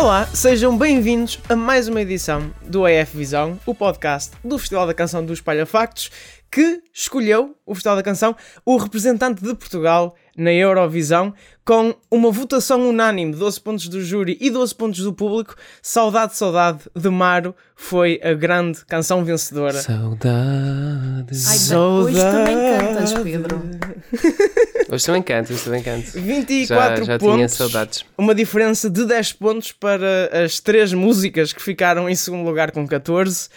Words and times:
Olá, 0.00 0.26
sejam 0.32 0.78
bem-vindos 0.78 1.38
a 1.46 1.54
mais 1.54 1.86
uma 1.86 2.00
edição 2.00 2.50
do 2.62 2.86
AF 2.86 3.14
Visão, 3.14 3.60
o 3.66 3.74
podcast 3.74 4.34
do 4.42 4.58
Festival 4.58 4.86
da 4.86 4.94
Canção 4.94 5.22
dos 5.22 5.40
Espalha 5.40 5.66
Factos, 5.66 6.10
que 6.50 6.82
escolheu 6.90 7.54
o 7.66 7.74
Festival 7.74 7.96
da 7.96 8.02
Canção 8.02 8.34
o 8.64 8.78
representante 8.78 9.42
de 9.44 9.54
Portugal 9.54 10.16
na 10.40 10.52
Eurovisão, 10.52 11.34
com 11.64 11.94
uma 12.10 12.30
votação 12.30 12.88
unânime, 12.88 13.32
12 13.34 13.60
pontos 13.60 13.88
do 13.88 14.02
júri 14.02 14.38
e 14.40 14.50
12 14.50 14.74
pontos 14.74 15.00
do 15.00 15.12
público. 15.12 15.54
Saudade, 15.82 16.36
saudade 16.36 16.80
de 16.96 17.10
Maro 17.10 17.54
foi 17.76 18.18
a 18.24 18.32
grande 18.32 18.84
canção 18.86 19.22
vencedora. 19.24 19.74
Saudade. 19.80 21.26
Ai, 21.30 21.34
Saudade. 21.34 22.16
hoje 22.16 22.30
também 22.30 22.56
cantas, 22.78 23.12
Pedro. 23.12 23.62
Hoje 24.92 25.06
também 25.06 25.22
canto, 25.22 25.52
hoje 25.52 25.62
também 25.62 25.82
canto. 25.84 26.10
24 26.20 27.04
já 27.04 27.12
já 27.12 27.18
pontos. 27.18 27.36
tinha 27.36 27.48
saudades. 27.48 28.04
Uma 28.18 28.34
diferença 28.34 28.90
de 28.90 29.04
10 29.04 29.34
pontos 29.34 29.70
para 29.70 30.44
as 30.44 30.58
três 30.58 30.92
músicas 30.92 31.52
que 31.52 31.62
ficaram 31.62 32.08
em 32.10 32.14
segundo 32.16 32.44
lugar 32.44 32.72
com 32.72 32.84
14. 32.88 33.48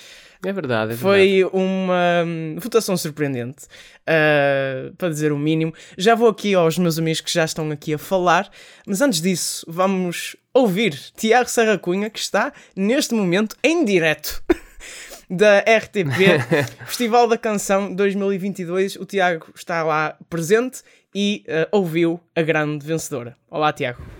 É 0.45 0.51
verdade, 0.51 0.93
é 0.93 0.95
verdade. 0.95 0.97
Foi 0.97 1.43
uma 1.53 2.23
hum, 2.25 2.55
votação 2.59 2.97
surpreendente, 2.97 3.65
ah, 4.05 4.91
para 4.97 5.09
dizer 5.09 5.31
o 5.31 5.37
mínimo. 5.37 5.73
Já 5.97 6.15
vou 6.15 6.27
aqui 6.27 6.53
aos 6.53 6.77
meus 6.77 6.99
amigos 6.99 7.21
que 7.21 7.31
já 7.31 7.45
estão 7.45 7.71
aqui 7.71 7.93
a 7.93 7.97
falar, 7.97 8.49
mas 8.85 9.01
antes 9.01 9.21
disso, 9.21 9.65
vamos 9.67 10.35
ouvir 10.53 10.99
Tiago 11.15 11.49
Serra 11.49 11.77
Cunha, 11.77 12.09
que 12.09 12.19
está 12.19 12.51
neste 12.75 13.13
momento 13.13 13.55
em 13.63 13.85
direto 13.85 14.43
da 15.29 15.59
RTP 15.59 16.43
Festival 16.85 17.27
da 17.27 17.37
Canção 17.37 17.93
2022. 17.93 18.97
O 18.97 19.05
Tiago 19.05 19.47
está 19.55 19.81
lá 19.83 20.17
presente 20.29 20.81
e 21.15 21.45
ah, 21.47 21.69
ouviu 21.71 22.19
a 22.35 22.41
grande 22.41 22.85
vencedora. 22.85 23.37
Olá, 23.49 23.71
Tiago. 23.71 24.12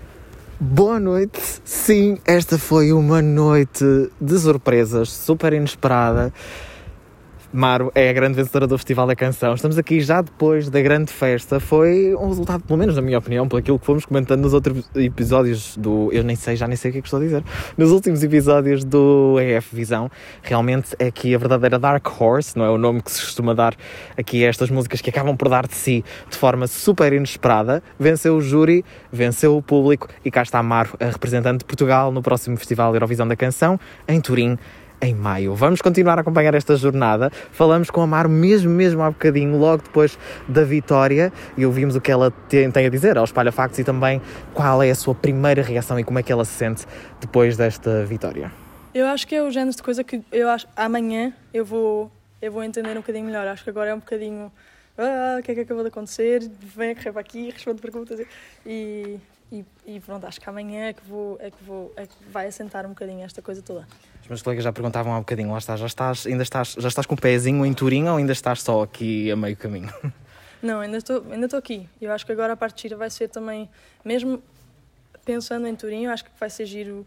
Boa 0.66 0.98
noite. 0.98 1.42
Sim, 1.66 2.18
esta 2.26 2.58
foi 2.58 2.94
uma 2.94 3.22
noite 3.22 3.84
de 4.20 4.40
surpresas, 4.40 5.10
super 5.10 5.52
inesperada. 5.52 6.34
Maro 7.54 7.92
é 7.94 8.10
a 8.10 8.14
grande 8.14 8.34
vencedora 8.34 8.66
do 8.66 8.76
Festival 8.80 9.06
da 9.06 9.16
Canção. 9.16 9.54
Estamos 9.54 9.78
aqui 9.78 10.02
já 10.02 10.24
depois 10.24 10.72
da 10.72 10.82
grande 10.82 11.14
festa. 11.14 11.60
Foi 11.60 12.16
um 12.16 12.30
resultado, 12.30 12.64
pelo 12.64 12.80
menos 12.80 12.96
na 12.96 13.02
minha 13.04 13.20
opinião, 13.20 13.48
por 13.48 13.60
aquilo 13.60 13.78
que 13.78 13.86
fomos 13.86 14.06
comentando 14.06 14.42
nos 14.42 14.56
outros 14.56 14.90
episódios 14.96 15.78
do. 15.78 16.10
Eu 16.12 16.24
nem 16.24 16.36
sei, 16.36 16.56
já 16.56 16.68
nem 16.68 16.76
sei 16.76 16.90
o 16.90 16.92
que 16.92 16.98
é 16.98 17.02
que 17.02 17.08
estou 17.08 17.20
a 17.20 17.22
dizer. 17.22 17.44
Nos 17.78 17.92
últimos 17.92 18.24
episódios 18.24 18.84
do 18.84 19.40
EF 19.40 19.72
Visão. 19.72 20.10
Realmente 20.42 20.96
é 20.98 21.06
aqui 21.06 21.36
a 21.36 21.38
verdadeira 21.38 21.78
Dark 21.78 22.20
Horse, 22.20 22.58
não 22.58 22.66
é 22.66 22.70
o 22.72 22.78
nome 22.80 23.04
que 23.04 23.12
se 23.12 23.22
costuma 23.22 23.54
dar 23.54 23.76
aqui 24.18 24.44
a 24.44 24.50
estas 24.50 24.72
músicas 24.72 25.00
que 25.00 25.12
acabam 25.12 25.38
por 25.38 25.48
dar 25.48 25.68
de 25.68 25.76
si 25.76 26.04
de 26.32 26.36
forma 26.36 26.66
super 26.66 27.14
inesperada. 27.14 27.84
Venceu 28.00 28.36
o 28.36 28.42
júri, 28.42 28.84
venceu 29.12 29.56
o 29.56 29.62
público 29.62 30.08
e 30.26 30.32
cá 30.32 30.42
está 30.42 30.64
Maro, 30.64 30.98
a 31.00 31.06
representante 31.06 31.60
de 31.60 31.66
Portugal 31.66 32.12
no 32.12 32.24
próximo 32.24 32.58
Festival 32.58 32.96
Eurovisão 32.96 33.28
da 33.28 33.36
Canção, 33.36 33.80
em 34.08 34.20
Turim, 34.20 34.58
em 35.04 35.14
maio. 35.14 35.54
Vamos 35.54 35.82
continuar 35.82 36.18
a 36.18 36.22
acompanhar 36.22 36.56
esta 36.56 36.76
jornada. 36.76 37.30
Falamos 37.52 37.90
com 37.90 38.02
a 38.02 38.08
Maro 38.08 38.30
mesmo, 38.30 38.72
mesmo 38.72 39.02
há 39.02 39.12
bocadinho, 39.12 39.58
logo 39.58 39.84
depois 39.84 40.18
da 40.48 40.64
vitória, 40.64 41.32
e 41.58 41.66
ouvimos 41.66 41.96
o 41.96 42.02
que 42.02 42.12
ela 42.12 42.32
tem, 42.48 42.72
tem 42.72 42.86
a 42.86 42.90
dizer 42.90 43.18
ao 43.18 43.26
Espalha 43.26 43.52
Factos 43.52 43.80
e 43.80 43.84
também 43.84 44.22
qual 44.54 44.82
é 44.82 44.90
a 44.90 44.96
sua 44.96 45.14
primeira 45.14 45.62
reação 45.62 46.00
e 46.00 46.04
como 46.04 46.20
é 46.20 46.24
que 46.24 46.32
ela 46.32 46.46
se 46.46 46.54
sente 46.54 46.86
depois 47.20 47.58
desta 47.58 48.06
vitória. 48.06 48.52
Eu 48.94 49.08
acho 49.08 49.28
que 49.28 49.36
é 49.36 49.44
o 49.44 49.52
género 49.52 49.76
de 49.76 49.84
coisa 49.84 50.04
que 50.04 50.22
eu 50.32 50.48
acho 50.48 50.68
amanhã 50.76 51.34
eu 51.54 51.66
vou, 51.66 52.12
eu 52.42 52.52
vou 52.52 52.64
entender 52.64 52.92
um 52.92 53.02
bocadinho 53.02 53.26
melhor. 53.26 53.48
Acho 53.48 53.64
que 53.64 53.70
agora 53.70 53.90
é 53.90 53.94
um 53.96 54.00
bocadinho. 54.00 54.52
Ah, 54.98 55.38
o 55.40 55.44
que 55.44 55.52
é 55.52 55.56
que 55.56 55.62
acabou 55.62 55.84
de 55.84 55.90
acontecer? 55.90 56.50
Vem 56.60 56.92
a 56.92 56.96
correr 56.96 57.12
para 57.12 57.22
aqui, 57.22 57.50
responde 57.52 57.82
perguntas. 57.82 58.20
E, 58.66 59.18
e, 59.54 59.66
e 59.86 60.00
pronto, 60.00 60.26
acho 60.26 60.42
que 60.42 60.50
amanhã 60.50 60.88
é 60.88 60.94
que, 60.94 61.06
vou, 61.08 61.38
é, 61.40 61.52
que 61.52 61.64
vou, 61.64 61.94
é 61.96 62.08
que 62.08 62.16
vai 62.32 62.48
assentar 62.48 62.86
um 62.86 62.90
bocadinho 62.90 63.24
esta 63.24 63.42
coisa 63.42 63.62
toda. 63.62 63.88
Os 64.22 64.28
meus 64.28 64.42
colegas 64.42 64.64
já 64.64 64.74
perguntavam 64.74 65.14
há 65.14 65.20
bocadinho, 65.20 65.52
lá 65.52 65.60
estás, 65.60 65.80
já 65.80 65.86
estás, 65.86 66.26
ainda 66.26 66.42
estás, 66.42 66.76
já 66.78 66.88
estás 66.88 67.06
com 67.06 67.14
o 67.14 67.18
pezinho 67.18 67.64
em 67.64 67.74
Turim 67.74 68.08
ou 68.08 68.18
ainda 68.18 68.34
estás 68.34 68.64
só 68.64 68.82
aqui 68.82 69.30
a 69.32 69.36
meio 69.36 69.56
caminho? 69.56 69.94
Não, 70.62 70.80
ainda 70.80 70.98
estou 70.98 71.24
ainda 71.30 71.46
estou 71.46 71.60
aqui. 71.60 71.88
Eu 72.02 72.12
acho 72.12 72.26
que 72.26 72.32
agora 72.32 72.54
a 72.54 72.58
parte 72.58 72.82
gira 72.82 72.96
vai 72.96 73.10
ser 73.10 73.28
também, 73.28 73.70
mesmo 74.04 74.42
pensando 75.24 75.68
em 75.68 75.76
Turim, 75.76 76.06
eu 76.06 76.12
acho 76.12 76.24
que 76.24 76.32
vai 76.40 76.50
ser 76.50 76.66
giro 76.66 77.06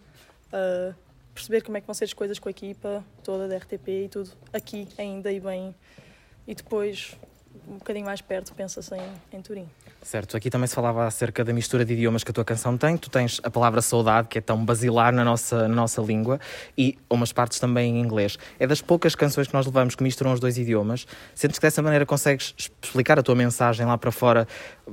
ah, 0.52 0.94
perceber 1.34 1.62
como 1.62 1.76
é 1.76 1.80
que 1.80 1.86
vão 1.86 1.94
ser 1.94 2.04
as 2.04 2.12
coisas 2.12 2.38
com 2.38 2.48
a 2.48 2.50
equipa 2.50 3.04
toda 3.22 3.46
da 3.46 3.56
RTP 3.56 3.88
e 3.88 4.08
tudo 4.08 4.30
aqui 4.52 4.88
ainda 4.98 5.30
e 5.30 5.38
bem. 5.38 5.74
E 6.46 6.54
depois, 6.54 7.16
um 7.68 7.78
bocadinho 7.78 8.06
mais 8.06 8.20
perto, 8.20 8.54
pensa-se 8.54 8.94
em, 8.94 9.38
em 9.38 9.42
Turim. 9.42 9.68
Certo, 10.02 10.36
aqui 10.36 10.48
também 10.48 10.66
se 10.66 10.74
falava 10.74 11.04
acerca 11.04 11.44
da 11.44 11.52
mistura 11.52 11.84
de 11.84 11.94
idiomas 11.94 12.22
que 12.22 12.30
a 12.30 12.34
tua 12.34 12.44
canção 12.44 12.76
tem. 12.76 12.96
Tu 12.96 13.10
tens 13.10 13.40
a 13.42 13.50
palavra 13.50 13.82
saudade, 13.82 14.28
que 14.28 14.38
é 14.38 14.40
tão 14.40 14.64
basilar 14.64 15.12
na 15.12 15.24
nossa, 15.24 15.66
na 15.66 15.74
nossa 15.74 16.00
língua, 16.00 16.38
e 16.78 16.96
umas 17.10 17.32
partes 17.32 17.58
também 17.58 17.96
em 17.96 18.00
inglês. 18.00 18.38
É 18.58 18.66
das 18.66 18.80
poucas 18.80 19.14
canções 19.14 19.48
que 19.48 19.54
nós 19.54 19.66
levamos 19.66 19.94
que 19.94 20.02
misturam 20.02 20.32
os 20.32 20.38
dois 20.38 20.58
idiomas. 20.58 21.06
Sentes 21.34 21.58
que 21.58 21.66
dessa 21.66 21.82
maneira 21.82 22.06
consegues 22.06 22.54
explicar 22.56 23.18
a 23.18 23.22
tua 23.22 23.34
mensagem 23.34 23.84
lá 23.84 23.98
para 23.98 24.12
fora, 24.12 24.46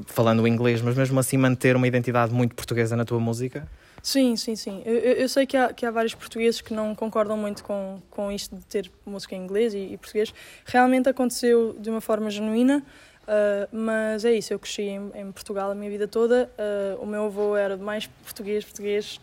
falando 0.07 0.41
o 0.41 0.47
inglês, 0.47 0.81
mas 0.81 0.95
mesmo 0.95 1.19
assim 1.19 1.37
manter 1.37 1.75
uma 1.75 1.87
identidade 1.87 2.33
muito 2.33 2.55
portuguesa 2.55 2.95
na 2.95 3.05
tua 3.05 3.19
música? 3.19 3.67
Sim, 4.03 4.35
sim, 4.35 4.53
sim. 4.57 4.81
Eu, 4.85 4.95
eu, 4.95 5.29
sei 5.29 5.45
que 5.47 5.55
há, 5.55 5.71
que 5.71 5.85
há 5.85 5.89
vários 5.89 6.13
portugueses 6.13 6.59
que 6.59 6.73
não 6.73 6.93
concordam 6.93 7.37
muito 7.37 7.63
com, 7.63 8.01
com 8.11 8.29
isto 8.29 8.53
de 8.53 8.65
ter 8.65 8.91
música 9.05 9.33
em 9.33 9.41
inglês 9.41 9.73
e, 9.73 9.93
e 9.93 9.97
português. 9.97 10.33
Realmente 10.65 11.07
aconteceu 11.07 11.73
de 11.79 11.89
uma 11.89 12.01
forma 12.01 12.29
genuína, 12.29 12.83
ah, 13.25 13.65
mas 13.71 14.25
é 14.25 14.33
isso. 14.33 14.53
Eu 14.53 14.59
cresci 14.59 14.81
em, 14.83 15.09
em 15.15 15.31
Portugal 15.31 15.71
a 15.71 15.75
minha 15.75 15.89
vida 15.89 16.05
toda. 16.05 16.51
Ah, 16.57 16.97
o 16.99 17.05
meu 17.05 17.25
avô 17.27 17.55
era 17.55 17.77
mais 17.77 18.05
português, 18.05 18.65
português 18.65 19.21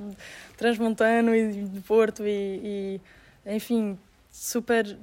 transmontano 0.57 1.35
e 1.37 1.53
de 1.63 1.81
Porto 1.81 2.27
e, 2.27 2.99
e 3.47 3.55
enfim, 3.55 3.99
super. 4.33 4.97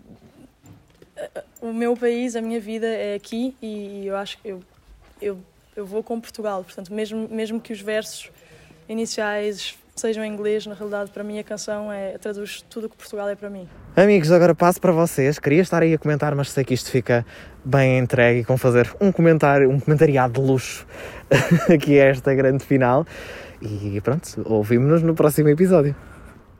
ah, 1.17 1.43
O 1.61 1.71
meu 1.71 1.95
país, 1.95 2.35
a 2.35 2.41
minha 2.41 2.59
vida 2.59 2.87
é 2.87 3.13
aqui 3.13 3.55
e 3.61 4.07
eu 4.07 4.15
acho 4.15 4.39
que 4.39 4.47
eu, 4.49 4.63
eu, 5.21 5.37
eu 5.75 5.85
vou 5.85 6.01
com 6.01 6.19
Portugal. 6.19 6.63
Portanto, 6.63 6.91
mesmo, 6.91 7.27
mesmo 7.29 7.61
que 7.61 7.71
os 7.71 7.79
versos 7.79 8.31
iniciais 8.87 9.77
sejam 9.99 10.23
em 10.23 10.31
inglês, 10.31 10.65
na 10.65 10.75
realidade, 10.75 11.09
para 11.11 11.23
mim 11.23 11.39
a 11.39 11.43
canção 11.43 11.91
é, 11.91 12.17
traduz 12.17 12.63
tudo 12.69 12.85
o 12.85 12.89
que 12.89 12.95
Portugal 12.95 13.27
é 13.29 13.35
para 13.35 13.49
mim. 13.49 13.67
Amigos, 13.95 14.31
agora 14.31 14.53
passo 14.53 14.79
para 14.79 14.91
vocês. 14.91 15.39
Queria 15.39 15.61
estar 15.61 15.81
aí 15.81 15.93
a 15.93 15.97
comentar, 15.97 16.35
mas 16.35 16.51
sei 16.51 16.63
que 16.63 16.73
isto 16.73 16.91
fica 16.91 17.25
bem 17.65 17.97
entregue 17.97 18.43
com 18.43 18.57
fazer 18.57 18.93
um 19.01 19.11
comentário, 19.11 19.69
um 19.69 19.79
comentariado 19.79 20.39
de 20.39 20.47
luxo 20.47 20.85
aqui 21.73 21.99
a 21.99 22.05
esta 22.05 22.33
grande 22.33 22.63
final. 22.63 23.05
E 23.61 23.99
pronto, 24.01 24.43
ouvimos-nos 24.45 25.01
no 25.01 25.15
próximo 25.15 25.49
episódio. 25.49 25.95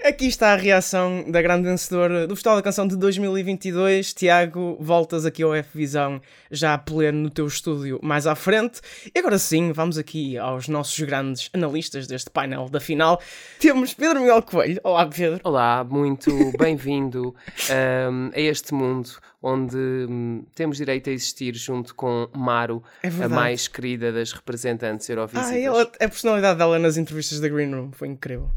Aqui 0.04 0.28
está 0.28 0.54
a 0.54 0.56
reação 0.56 1.26
da 1.28 1.42
grande 1.42 1.68
vencedora 1.68 2.28
do 2.28 2.36
Festival 2.36 2.58
da 2.58 2.62
Canção 2.62 2.88
de 2.88 2.96
2022. 2.96 4.14
Tiago, 4.14 4.78
voltas 4.80 5.26
aqui 5.26 5.42
ao 5.42 5.56
F 5.56 5.76
Visão 5.76 6.22
já 6.52 6.76
a 6.76 6.78
pleno 6.78 7.24
no 7.24 7.30
teu 7.32 7.48
estúdio 7.48 8.00
mais 8.04 8.28
à 8.28 8.36
frente. 8.36 8.80
E 9.14 9.18
agora 9.18 9.40
sim, 9.40 9.72
vamos 9.72 9.98
aqui 9.98 10.38
aos 10.38 10.68
nossos 10.68 10.98
grandes 11.00 11.50
analistas 11.52 12.06
deste 12.06 12.30
painel 12.30 12.70
da 12.70 12.80
final. 12.80 13.20
Temos 13.60 13.94
Pedro 13.94 14.20
Miguel 14.20 14.44
Coelho. 14.44 14.80
Olá, 14.84 15.06
Pedro. 15.08 15.42
Olá, 15.44 15.84
muito 15.84 16.30
bem-vindo 16.58 17.36
um, 17.70 18.30
a 18.34 18.40
este 18.40 18.74
mundo 18.76 19.10
onde 19.42 19.78
hum, 19.78 20.46
temos 20.54 20.78
direito 20.78 21.10
a 21.10 21.14
existir 21.14 21.56
junto 21.56 21.96
com 21.96 22.30
Maro, 22.36 22.84
É 23.02 23.08
a 23.08 23.28
mais 23.28 23.68
querida 23.68 24.12
das 24.12 24.32
representantes 24.32 25.10
eurovisivas. 25.10 25.52
Ah, 25.52 25.60
ela, 25.60 25.82
a 25.82 26.08
personalidade 26.08 26.60
dela 26.60 26.78
nas 26.78 26.98
entrevistas 26.98 27.40
da 27.40 27.50
Green 27.50 27.74
Room 27.74 27.92
foi 27.92 28.08
incrível. 28.08 28.52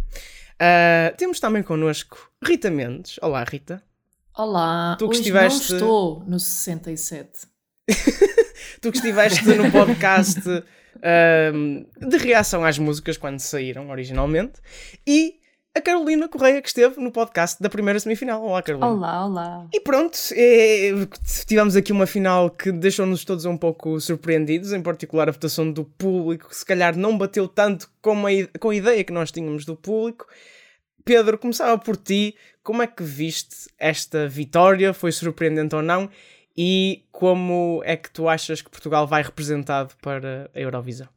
Ah, 0.61 1.13
temos 1.17 1.41
também 1.41 1.63
connosco 1.63 2.31
Rita 2.45 2.71
Mendes. 2.71 3.19
Olá, 3.23 3.43
Rita. 3.45 3.83
Olá, 4.37 4.95
Tu 4.99 5.05
que 5.07 5.11
hoje 5.11 5.21
estiveste- 5.21 5.71
não 5.73 5.79
estou 5.79 6.25
no 6.27 6.39
67. 6.39 7.31
Tu 8.81 8.91
que 8.91 8.99
estiveste 8.99 9.45
no 9.57 9.71
podcast 9.73 10.41
ahm, 11.03 11.85
de 12.09 12.17
reação 12.19 12.65
às 12.65 12.79
músicas 12.79 13.17
quando 13.17 13.39
saíram 13.41 13.89
originalmente. 13.91 14.61
E 15.07 15.40
a 15.75 15.81
Carolina 15.81 16.29
Correia 16.29 16.61
que 16.61 16.69
esteve 16.69 17.01
no 17.01 17.13
podcast 17.13 17.63
da 17.63 17.71
primeira 17.71 18.01
semifinal. 18.01 18.43
Olá, 18.43 18.63
Carolina. 18.63 18.91
Olá, 18.91 19.27
olá. 19.27 19.67
E 19.73 19.81
pronto, 19.81 20.19
é, 20.33 20.91
tivemos 21.47 21.77
aqui 21.77 21.93
uma 21.93 22.07
final 22.07 22.51
que 22.51 22.73
deixou-nos 22.73 23.25
todos 23.25 23.45
um 23.45 23.57
pouco 23.57 24.01
surpreendidos, 24.01 24.73
em 24.73 24.83
particular 24.83 25.29
a 25.29 25.33
votação 25.33 25.71
do 25.71 25.85
público, 25.85 26.49
que 26.49 26.57
se 26.57 26.67
calhar 26.67 26.97
não 26.97 27.17
bateu 27.17 27.47
tanto 27.47 27.89
com 28.03 28.27
a, 28.27 28.31
com 28.59 28.71
a 28.71 28.75
ideia 28.75 29.05
que 29.05 29.13
nós 29.13 29.31
tínhamos 29.31 29.65
do 29.65 29.77
público. 29.77 30.27
Pedro, 31.05 31.39
começava 31.39 31.79
por 31.79 31.97
ti, 31.97 32.35
como 32.63 32.83
é 32.83 32.87
que 32.87 33.03
viste 33.03 33.71
esta 33.79 34.29
vitória? 34.29 34.93
Foi 34.93 35.13
surpreendente 35.13 35.75
ou 35.75 35.83
não? 35.83 36.11
E 36.57 37.05
como 37.13 37.81
é 37.85 37.97
que 37.97 38.11
tu 38.11 38.29
achas 38.29 38.61
que 38.61 38.71
Portugal 38.71 39.07
vai 39.07 39.23
representado 39.23 39.95
para 40.03 40.51
a 40.55 40.61
Eurovisão? 40.61 41.09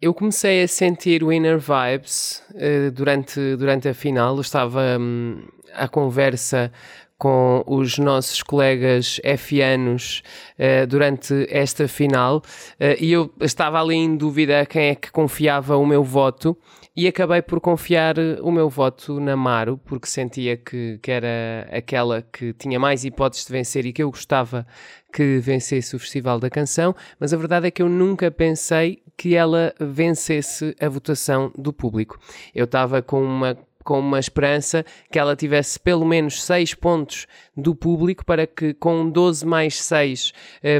Eu 0.00 0.14
comecei 0.14 0.62
a 0.62 0.68
sentir 0.68 1.24
winner 1.24 1.58
vibes 1.58 2.40
eh, 2.54 2.88
durante, 2.90 3.56
durante 3.56 3.88
a 3.88 3.94
final. 3.94 4.36
Eu 4.36 4.42
estava 4.42 4.96
hum, 4.96 5.42
à 5.74 5.88
conversa 5.88 6.70
com 7.18 7.64
os 7.66 7.98
nossos 7.98 8.44
colegas 8.44 9.20
F-anos 9.24 10.22
uh, 10.56 10.86
durante 10.86 11.48
esta 11.50 11.88
final 11.88 12.36
uh, 12.36 12.94
e 13.00 13.10
eu 13.10 13.28
estava 13.40 13.80
ali 13.80 13.96
em 13.96 14.16
dúvida 14.16 14.64
quem 14.64 14.90
é 14.90 14.94
que 14.94 15.10
confiava 15.10 15.76
o 15.76 15.84
meu 15.84 16.04
voto 16.04 16.56
e 16.98 17.06
acabei 17.06 17.40
por 17.40 17.60
confiar 17.60 18.16
o 18.42 18.50
meu 18.50 18.68
voto 18.68 19.20
na 19.20 19.36
Maru, 19.36 19.78
porque 19.78 20.08
sentia 20.08 20.56
que, 20.56 20.98
que 21.00 21.12
era 21.12 21.68
aquela 21.70 22.22
que 22.22 22.52
tinha 22.52 22.76
mais 22.76 23.04
hipóteses 23.04 23.46
de 23.46 23.52
vencer 23.52 23.86
e 23.86 23.92
que 23.92 24.02
eu 24.02 24.10
gostava 24.10 24.66
que 25.12 25.38
vencesse 25.38 25.94
o 25.94 25.98
Festival 26.00 26.40
da 26.40 26.50
Canção, 26.50 26.96
mas 27.20 27.32
a 27.32 27.36
verdade 27.36 27.68
é 27.68 27.70
que 27.70 27.80
eu 27.80 27.88
nunca 27.88 28.32
pensei 28.32 29.00
que 29.16 29.36
ela 29.36 29.72
vencesse 29.78 30.74
a 30.80 30.88
votação 30.88 31.52
do 31.56 31.72
público. 31.72 32.18
Eu 32.52 32.64
estava 32.64 33.00
com 33.00 33.22
uma 33.22 33.56
com 33.84 34.00
uma 34.00 34.18
esperança 34.18 34.84
que 35.10 35.18
ela 35.18 35.34
tivesse 35.34 35.80
pelo 35.80 36.04
menos 36.04 36.44
6 36.44 36.74
pontos 36.74 37.26
do 37.56 37.74
público 37.74 38.22
para 38.22 38.46
que 38.46 38.74
com 38.74 39.08
12 39.08 39.46
mais 39.46 39.82
6 39.82 40.32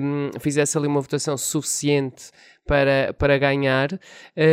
um, 0.03 0.39
fizesse 0.39 0.77
ali 0.77 0.87
uma 0.87 1.01
votação 1.01 1.39
suficiente 1.39 2.31
para, 2.69 3.15
para 3.15 3.39
ganhar, 3.39 3.89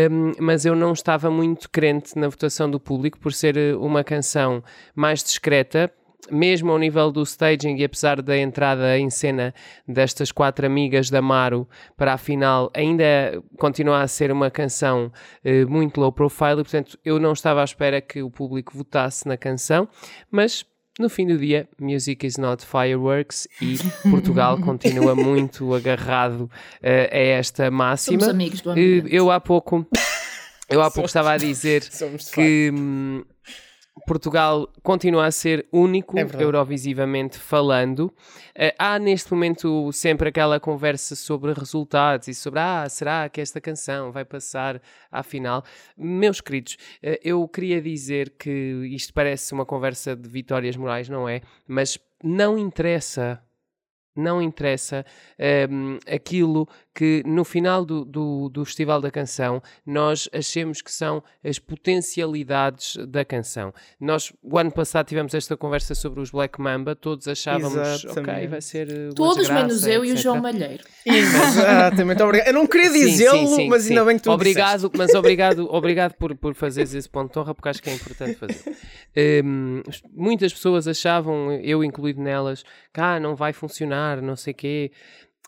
um, 0.10 0.32
mas 0.40 0.66
eu 0.66 0.74
não 0.74 0.94
estava 0.94 1.30
muito 1.30 1.70
crente 1.70 2.18
na 2.18 2.30
votação 2.30 2.72
do 2.72 2.80
público 2.80 3.20
por 3.20 3.34
ser 3.34 3.58
eh, 3.58 3.76
uma 3.76 4.06
canção 4.06 4.64
mais 4.96 5.22
discreta, 5.22 5.92
mesmo 6.32 6.72
ao 6.72 6.80
nível 6.80 7.12
do 7.12 7.22
staging 7.24 7.76
e 7.76 7.84
apesar 7.84 8.22
da 8.22 8.38
entrada 8.38 8.98
em 8.98 9.10
cena 9.10 9.54
destas 9.86 10.32
quatro 10.32 10.66
amigas 10.66 11.10
da 11.10 11.22
Maru 11.22 11.68
para 11.98 12.14
a 12.14 12.18
final, 12.18 12.72
ainda 12.74 13.44
continua 13.60 14.02
a 14.02 14.08
ser 14.08 14.32
uma 14.32 14.50
canção 14.50 15.12
uh, 15.44 15.70
muito 15.70 16.00
low 16.00 16.12
profile 16.12 16.62
e, 16.62 16.64
portanto, 16.64 16.98
eu 17.04 17.20
não 17.20 17.34
estava 17.34 17.62
à 17.62 17.64
espera 17.66 18.02
que 18.02 18.24
o 18.24 18.32
público 18.32 18.76
votasse 18.76 19.28
na 19.28 19.38
canção, 19.38 19.88
mas 20.32 20.66
no 21.00 21.10
fim 21.10 21.28
do 21.28 21.38
dia, 21.38 21.68
music 21.80 22.26
is 22.26 22.38
not 22.38 22.66
fireworks 22.66 23.48
e 23.62 23.78
Portugal 24.10 24.60
continua 24.60 25.16
muito 25.16 25.74
agarrado 25.74 26.42
uh, 26.42 26.50
a 27.12 27.18
esta 27.18 27.70
máxima. 27.70 28.20
Somos 28.20 28.34
amigos 28.34 28.62
do 28.62 28.72
ambiente. 28.72 29.14
Eu 29.14 29.30
há 29.30 29.40
pouco, 29.40 29.86
eu 30.70 30.82
há 30.82 30.90
pouco 30.90 31.08
estava 31.08 31.34
a 31.34 31.38
dizer 31.38 31.84
que 32.34 32.72
hum, 32.74 33.24
Portugal 34.02 34.70
continua 34.84 35.26
a 35.26 35.32
ser 35.32 35.66
único 35.72 36.20
É 36.20 36.28
eurovisivamente 36.40 37.38
falando. 37.38 38.14
Eh, 38.54 38.76
há 38.78 39.00
neste 39.00 39.32
momento 39.34 39.92
sempre 39.94 40.30
aquela 40.30 40.60
conversa 40.60 41.16
sobre 41.16 41.54
resultados 41.54 42.28
e 42.28 42.34
sobre 42.34 42.60
ah, 42.60 42.88
será 42.90 43.30
que 43.30 43.40
esta 43.40 43.62
canção 43.62 44.12
vai 44.12 44.26
passar 44.26 44.82
à 45.10 45.24
final? 45.24 45.64
Meus 45.98 46.42
queridos, 46.42 46.78
eh, 47.02 47.20
eu 47.24 47.48
queria 47.48 47.82
dizer 47.82 48.32
que 48.38 48.50
isto 48.92 49.14
parece 49.14 49.54
uma 49.54 49.66
conversa 49.66 50.16
de 50.16 50.28
vitórias 50.28 50.76
morais, 50.76 51.08
não 51.08 51.28
é? 51.28 51.42
Mas 51.66 51.98
não 52.22 52.58
interessa. 52.58 53.42
Não 54.18 54.42
interessa 54.42 55.06
ehm, 55.38 55.98
aquilo 56.08 56.70
que 56.96 57.22
no 57.26 57.44
final 57.44 57.84
do, 57.84 58.06
do, 58.06 58.48
do 58.48 58.64
Festival 58.64 59.02
da 59.02 59.12
Canção 59.12 59.62
nós 59.86 60.30
achemos 60.32 60.82
que 60.82 60.90
são 60.90 61.22
as 61.44 61.60
potencialidades 61.60 62.96
da 63.08 63.26
canção. 63.26 63.74
Nós, 64.00 64.32
o 64.42 64.58
ano 64.58 64.72
passado, 64.72 65.06
tivemos 65.06 65.34
esta 65.34 65.58
conversa 65.58 65.94
sobre 65.94 66.22
os 66.22 66.32
Black 66.32 66.60
Mamba, 66.60 66.96
todos 66.96 67.28
achávamos, 67.28 67.76
ok, 67.76 68.12
Exatamente. 68.12 68.48
vai 68.48 68.62
ser. 68.62 68.90
uma 68.90 69.14
Todos 69.14 69.38
desgraça, 69.40 69.62
menos 69.62 69.86
eu 69.86 70.06
e 70.06 70.10
o 70.10 70.14
etc. 70.14 70.24
João 70.24 70.42
Malheiro. 70.42 70.84
Exatamente, 71.06 72.24
obrigado. 72.24 72.48
Eu 72.48 72.54
não 72.54 72.66
queria 72.66 72.90
dizê-lo, 72.90 73.68
mas 73.68 73.84
sim. 73.84 73.90
ainda 73.90 74.06
bem 74.06 74.16
que 74.16 74.24
tu 74.24 74.32
obrigado, 74.32 74.90
Mas 74.96 75.14
obrigado, 75.14 75.68
obrigado 75.70 76.14
por, 76.14 76.34
por 76.36 76.56
fazeres 76.56 76.94
esse 76.94 77.10
ponto 77.10 77.34
de 77.34 77.40
honra, 77.40 77.54
porque 77.54 77.70
acho 77.70 77.84
que 77.84 77.90
é 77.90 77.94
importante 77.94 78.36
fazer. 78.36 78.64
Hum, 79.44 79.82
muitas 80.14 80.54
pessoas 80.54 80.88
achavam, 80.88 81.52
eu 81.52 81.84
incluído 81.84 82.22
nelas, 82.22 82.64
que 82.94 83.02
ah, 83.02 83.20
não 83.20 83.36
vai 83.36 83.52
funcionar, 83.52 84.22
não 84.22 84.36
sei 84.36 84.54
quê. 84.54 84.92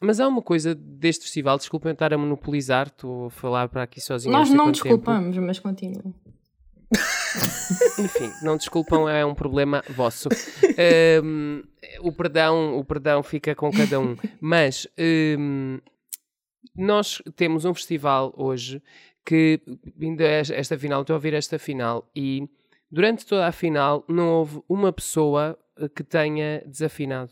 Mas 0.01 0.19
há 0.19 0.27
uma 0.27 0.41
coisa 0.41 0.75
deste 0.75 1.23
festival, 1.23 1.57
desculpem 1.57 1.91
estar 1.91 2.13
a 2.13 2.17
monopolizar, 2.17 2.87
estou 2.87 3.25
a 3.27 3.29
falar 3.31 3.67
para 3.69 3.83
aqui 3.83 3.99
sozinho. 3.99 4.31
Nós 4.33 4.49
não 4.49 4.65
quanto 4.65 4.83
tempo. 4.83 4.97
desculpamos, 4.97 5.37
mas 5.37 5.59
continua. 5.59 6.13
Enfim, 7.99 8.31
não 8.41 8.55
desculpam, 8.57 9.09
é 9.09 9.25
um 9.25 9.33
problema 9.35 9.83
vosso. 9.89 10.29
Hum, 11.23 11.63
o, 12.01 12.11
perdão, 12.11 12.77
o 12.77 12.85
perdão 12.85 13.23
fica 13.23 13.55
com 13.55 13.71
cada 13.71 13.99
um. 13.99 14.15
Mas 14.39 14.87
hum, 15.39 15.79
nós 16.75 17.19
temos 17.35 17.65
um 17.65 17.73
festival 17.73 18.31
hoje 18.37 18.79
que, 19.25 19.59
ainda 19.99 20.23
es- 20.39 20.51
esta 20.51 20.77
final, 20.77 21.01
estou 21.01 21.15
a 21.15 21.17
ouvir 21.17 21.33
esta 21.33 21.57
final, 21.57 22.07
e 22.15 22.47
durante 22.91 23.25
toda 23.25 23.47
a 23.47 23.51
final 23.51 24.05
não 24.07 24.29
houve 24.29 24.61
uma 24.69 24.93
pessoa 24.93 25.57
eh, 25.79 25.89
que 25.89 26.03
tenha 26.03 26.61
desafinado. 26.67 27.31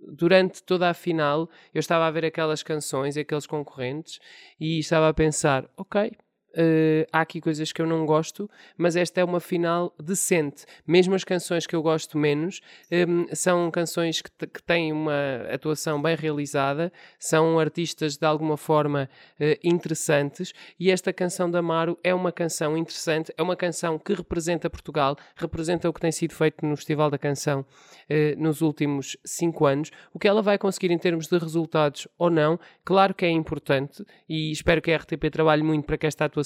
Durante 0.00 0.62
toda 0.62 0.88
a 0.88 0.94
final, 0.94 1.48
eu 1.74 1.80
estava 1.80 2.06
a 2.06 2.10
ver 2.10 2.24
aquelas 2.24 2.62
canções, 2.62 3.16
aqueles 3.16 3.46
concorrentes, 3.46 4.18
e 4.58 4.78
estava 4.78 5.08
a 5.08 5.14
pensar: 5.14 5.68
ok, 5.76 6.12
eh, 6.54 7.06
há 7.12 7.20
aqui 7.20 7.40
coisas 7.40 7.72
que 7.72 7.80
eu 7.80 7.86
não 7.86 8.04
gosto, 8.04 8.50
mas 8.76 8.96
esta 8.96 9.20
é 9.20 9.24
uma 9.24 9.40
final 9.40 9.94
decente. 10.02 10.64
Mesmo 10.86 11.14
as 11.14 11.24
canções 11.24 11.66
que 11.66 11.76
eu 11.76 11.82
gosto 11.82 12.18
menos 12.18 12.60
hum, 13.08 13.26
são 13.32 13.70
canções 13.70 14.20
que, 14.20 14.30
que 14.46 14.62
têm 14.62 14.92
uma 14.92 15.46
atuação 15.52 16.00
bem 16.00 16.16
realizada, 16.16 16.92
são 17.18 17.58
artistas 17.58 18.16
de 18.16 18.26
alguma 18.26 18.56
forma 18.56 19.08
eh, 19.38 19.58
interessantes. 19.62 20.52
E 20.78 20.90
esta 20.90 21.12
canção 21.12 21.50
da 21.50 21.60
Amaro 21.60 21.98
é 22.02 22.14
uma 22.14 22.32
canção 22.32 22.76
interessante, 22.76 23.32
é 23.36 23.42
uma 23.42 23.56
canção 23.56 23.98
que 23.98 24.12
representa 24.12 24.68
Portugal, 24.68 25.16
representa 25.36 25.88
o 25.88 25.92
que 25.92 26.00
tem 26.00 26.12
sido 26.12 26.34
feito 26.34 26.66
no 26.66 26.76
Festival 26.76 27.10
da 27.10 27.18
Canção 27.18 27.64
eh, 28.08 28.34
nos 28.36 28.60
últimos 28.60 29.16
cinco 29.24 29.66
anos. 29.66 29.90
O 30.12 30.18
que 30.18 30.26
ela 30.26 30.42
vai 30.42 30.58
conseguir 30.58 30.90
em 30.90 30.98
termos 30.98 31.28
de 31.28 31.38
resultados 31.38 32.08
ou 32.18 32.28
não, 32.28 32.58
claro 32.84 33.14
que 33.14 33.24
é 33.24 33.30
importante 33.30 34.04
e 34.28 34.50
espero 34.50 34.82
que 34.82 34.90
a 34.90 34.96
RTP 34.96 35.30
trabalhe 35.30 35.62
muito 35.62 35.84
para 35.84 35.96
que 35.96 36.06
esta 36.06 36.24
atuação 36.24 36.39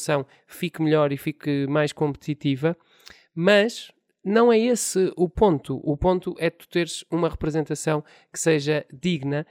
fique 0.47 0.83
melhor 0.83 1.13
e 1.13 1.17
fique 1.17 1.67
mais 1.69 1.93
competitiva, 1.93 2.77
mas 3.35 3.91
não 4.27 4.51
é 4.51 4.59
esse 4.59 5.13
o 5.19 5.29
ponto. 5.29 5.79
O 5.85 5.99
ponto 5.99 6.35
é 6.39 6.49
tu 6.49 6.67
teres 6.67 7.05
uma 7.11 7.29
representação 7.29 8.03
que 8.33 8.39
seja 8.41 8.83
digna 8.91 9.47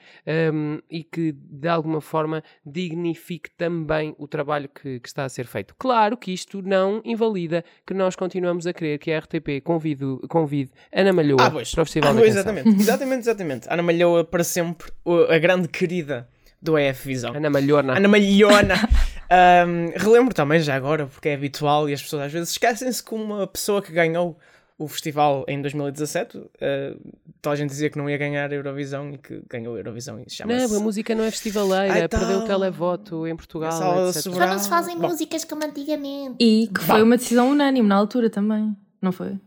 hum, 0.52 0.80
e 0.90 1.04
que 1.04 1.32
de 1.32 1.68
alguma 1.68 2.02
forma 2.02 2.44
dignifique 2.66 3.52
também 3.56 4.16
o 4.18 4.28
trabalho 4.28 4.68
que, 4.68 5.00
que 5.00 5.08
está 5.08 5.26
a 5.26 5.30
ser 5.30 5.46
feito. 5.46 5.76
Claro 5.78 6.18
que 6.18 6.34
isto 6.34 6.60
não 6.64 7.04
invalida 7.06 7.64
que 7.86 7.94
nós 7.94 8.16
continuamos 8.16 8.66
a 8.66 8.74
querer 8.74 8.98
que 8.98 9.12
a 9.12 9.20
RTP 9.20 9.62
convide, 9.64 10.06
convide 10.28 10.72
Ana 10.92 11.14
Malhoa 11.14 11.46
Ah, 11.46 11.52
pois. 11.52 11.72
para 11.72 11.82
o 11.84 11.86
Festival 11.86 12.10
Ah, 12.10 12.14
da 12.14 12.20
pois, 12.22 12.34
Canção. 12.34 12.52
exatamente, 12.54 12.82
exatamente, 12.82 13.20
exatamente. 13.22 13.68
Ana 13.70 13.84
Malhoa 13.84 14.24
para 14.24 14.44
sempre, 14.44 14.92
a 15.30 15.38
grande 15.38 15.68
querida 15.68 16.28
do 16.60 16.78
EF 16.80 17.06
Visão. 17.06 17.36
Ana 17.36 17.50
Malhona. 17.52 17.96
Ana 17.98 18.08
Malhona. 18.08 18.76
Ahm, 19.36 19.92
relembro 19.96 20.34
também 20.34 20.60
já 20.60 20.76
agora, 20.76 21.08
porque 21.08 21.30
é 21.30 21.34
habitual 21.34 21.90
e 21.90 21.94
as 21.94 22.02
pessoas 22.04 22.24
às 22.24 22.32
vezes 22.32 22.50
esquecem-se 22.52 23.02
que 23.04 23.16
uma 23.16 23.48
pessoa 23.48 23.82
que 23.82 23.92
ganhou 23.92 24.38
o 24.78 24.88
festival 24.88 25.44
em 25.48 25.60
2017, 25.62 26.38
ah, 26.62 26.96
toda 27.42 27.54
a 27.54 27.56
gente 27.56 27.70
dizia 27.70 27.90
que 27.90 27.98
não 27.98 28.08
ia 28.10 28.18
ganhar 28.18 28.52
a 28.52 28.54
Eurovisão 28.56 29.12
e 29.12 29.18
que 29.18 29.42
ganhou 29.50 29.74
a 29.76 29.80
Eurovisão 29.80 30.20
e 30.20 30.30
chama-se... 30.30 30.68
Não, 30.72 30.78
a 30.78 30.80
música 30.84 31.16
não 31.16 31.24
é 31.24 31.32
festivaleira, 31.32 31.94
Ai, 31.94 32.08
perdeu 32.08 32.38
o 32.38 32.40
tal. 32.40 32.48
televoto 32.48 33.28
em 33.28 33.36
Portugal. 33.36 33.72
Já 33.72 34.46
não 34.48 34.60
se 34.60 34.70
fazem 34.70 34.98
Bom. 35.00 35.08
músicas 35.08 35.44
como 35.46 35.64
antigamente. 35.66 36.36
E 36.40 36.68
que 36.68 36.82
Vá. 36.82 36.96
foi 36.96 37.04
uma 37.04 37.18
decisão 37.18 37.50
unânime 37.50 37.88
na 37.88 37.96
altura 37.96 38.30
também, 38.30 38.76
não 39.02 39.12
foi? 39.12 39.40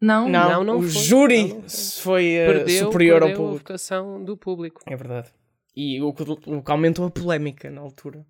Não? 0.00 0.28
Não, 0.28 0.50
Não, 0.50 0.64
não 0.64 0.78
o 0.78 0.82
foi. 0.82 1.02
júri 1.02 1.48
Não, 1.48 1.54
não 1.56 1.62
foi. 1.62 1.68
foi 2.02 2.42
ah, 2.42 2.46
Perdeu, 2.46 2.84
superior 2.86 3.22
ao 3.22 3.28
perdeu 3.28 3.34
a 3.44 3.46
público. 3.48 3.68
votação 3.68 4.24
do 4.24 4.36
público. 4.36 4.80
É 4.86 4.94
verdade. 4.96 5.28
E 5.74 6.00
o 6.00 6.12
que 6.12 6.70
aumentou 6.70 7.04
a 7.06 7.10
polémica 7.10 7.70
na 7.70 7.80
altura. 7.80 8.24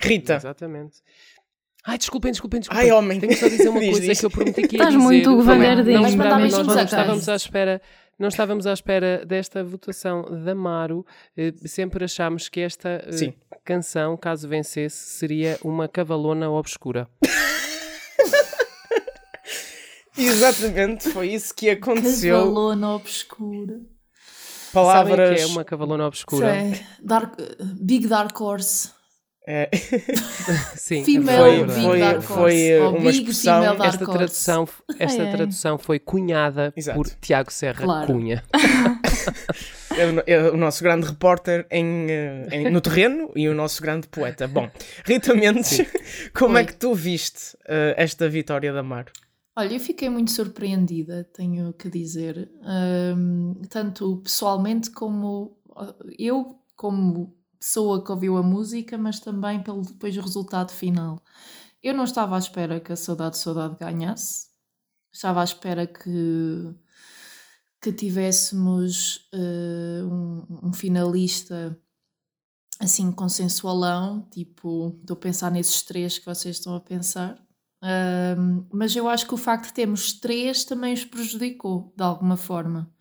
Rita, 0.00 0.36
Exatamente. 0.36 0.98
Ai, 1.84 1.96
desculpem, 1.96 2.32
desculpem, 2.32 2.60
desculpem. 2.60 2.86
Ai, 2.86 2.92
homem. 2.92 3.18
Tenho 3.18 3.36
só 3.36 3.48
dizer 3.48 3.68
uma 3.68 3.80
Diz, 3.80 3.90
coisa 3.90 4.06
diz. 4.06 4.20
que 4.20 4.26
eu 4.26 4.30
prometi 4.30 4.68
que 4.68 4.76
ia 4.76 4.82
Estás 4.82 4.94
dizer. 4.94 5.02
muito 5.02 5.30
Ding, 5.30 5.36
não, 5.36 5.44
Vais 6.02 6.14
mandar 6.14 6.38
nós 6.38 6.52
beijinhos 6.52 6.66
não 6.66 6.84
estávamos 6.84 7.28
à 7.28 7.36
espera... 7.36 7.82
Não 8.18 8.28
estávamos 8.28 8.66
à 8.66 8.72
espera 8.72 9.24
desta 9.24 9.62
votação 9.62 10.24
da 10.44 10.52
Maro. 10.52 11.06
Eh, 11.36 11.54
sempre 11.66 12.04
achámos 12.04 12.48
que 12.48 12.58
esta 12.58 13.04
eh, 13.06 13.12
Sim. 13.12 13.32
canção, 13.64 14.16
caso 14.16 14.48
vencesse, 14.48 14.96
seria 14.96 15.56
uma 15.62 15.86
cavalona 15.86 16.50
obscura. 16.50 17.08
exatamente, 20.18 21.10
foi 21.10 21.28
isso 21.28 21.54
que 21.54 21.70
aconteceu. 21.70 22.38
Cavalona 22.38 22.96
obscura. 22.96 23.80
Palavras. 24.72 25.16
Sabem 25.16 25.36
que 25.36 25.42
é 25.42 25.46
uma 25.46 25.64
cavalona 25.64 26.06
obscura? 26.06 26.52
Sei. 26.52 26.80
Dark, 27.00 27.34
Big 27.80 28.08
Dark 28.08 28.38
Horse. 28.40 28.90
É, 29.50 29.70
Sim, 30.76 31.00
é 31.00 31.04
Female 31.04 31.64
Foi- 31.66 31.82
foi- 31.82 32.00
Dark 32.00 32.20
foi, 32.22 32.42
Horse. 32.42 32.70
eh, 32.72 32.82
uma 32.86 33.10
expressão- 33.10 33.60
Dark 33.62 33.80
Esta 33.94 34.04
tradução, 34.06 34.68
esta 34.98 35.22
Ai, 35.22 35.28
ai. 35.30 35.36
tradução 35.36 35.78
foi 35.78 35.98
cunhada 35.98 36.70
Exato. 36.76 36.98
por 36.98 37.08
Tiago 37.18 37.50
Serra 37.50 37.82
Claro. 37.82 38.06
Cunha. 38.06 38.44
é 39.96 40.06
o 40.06 40.22
é 40.26 40.50
o 40.50 40.56
nosso 40.58 40.82
grande 40.82 41.06
repórter 41.06 41.66
em, 41.70 42.10
eh, 42.10 42.46
em- 42.52 42.70
no 42.70 42.80
terreno 42.82 43.30
e 43.34 43.48
o 43.48 43.54
nosso 43.54 43.80
grande 43.82 44.06
poeta. 44.08 44.46
Bom, 44.46 44.68
Rita 45.06 45.34
Mendes, 45.34 45.80
como 46.36 46.58
é 46.58 46.60
Oi. 46.60 46.66
que 46.66 46.76
tu 46.76 46.94
viste 46.94 47.56
eh, 47.66 47.94
esta 47.96 48.28
vitória 48.28 48.70
da 48.70 48.82
Mar? 48.82 49.06
Olha, 49.56 49.72
eu 49.74 49.80
fiquei 49.80 50.08
muito 50.10 50.30
surpreendida, 50.30 51.26
tenho 51.34 51.72
que 51.72 51.88
dizer, 51.90 52.50
Ahm, 52.62 53.54
tanto 53.70 54.18
pessoalmente 54.18 54.90
como 54.90 55.56
eu, 56.18 56.54
como 56.76 57.34
pessoa 57.58 58.04
que 58.04 58.10
ouviu 58.10 58.36
a 58.36 58.42
música, 58.42 58.96
mas 58.98 59.20
também 59.20 59.62
pelo 59.62 59.82
depois 59.82 60.16
o 60.16 60.20
resultado 60.20 60.72
final. 60.72 61.22
Eu 61.82 61.94
não 61.94 62.04
estava 62.04 62.36
à 62.36 62.38
espera 62.38 62.80
que 62.80 62.92
a 62.92 62.96
Saudade 62.96 63.38
Saudade 63.38 63.76
ganhasse, 63.78 64.48
estava 65.12 65.40
à 65.40 65.44
espera 65.44 65.86
que, 65.86 66.74
que 67.80 67.92
tivéssemos 67.92 69.28
eh, 69.32 70.02
um, 70.04 70.68
um 70.68 70.72
finalista 70.72 71.78
assim 72.80 73.10
consensualão, 73.10 74.22
tipo, 74.30 74.96
estou 75.00 75.14
a 75.16 75.20
pensar 75.20 75.50
nesses 75.50 75.82
três 75.82 76.18
que 76.18 76.26
vocês 76.26 76.56
estão 76.56 76.74
a 76.74 76.80
pensar. 76.80 77.36
Ahm, 77.82 78.66
mas 78.72 78.94
eu 78.96 79.08
acho 79.08 79.26
que 79.26 79.34
o 79.34 79.36
facto 79.36 79.66
de 79.68 79.74
termos 79.74 80.12
três 80.12 80.64
também 80.64 80.94
os 80.94 81.04
prejudicou 81.04 81.92
de 81.96 82.02
alguma 82.02 82.36
forma. 82.36 82.92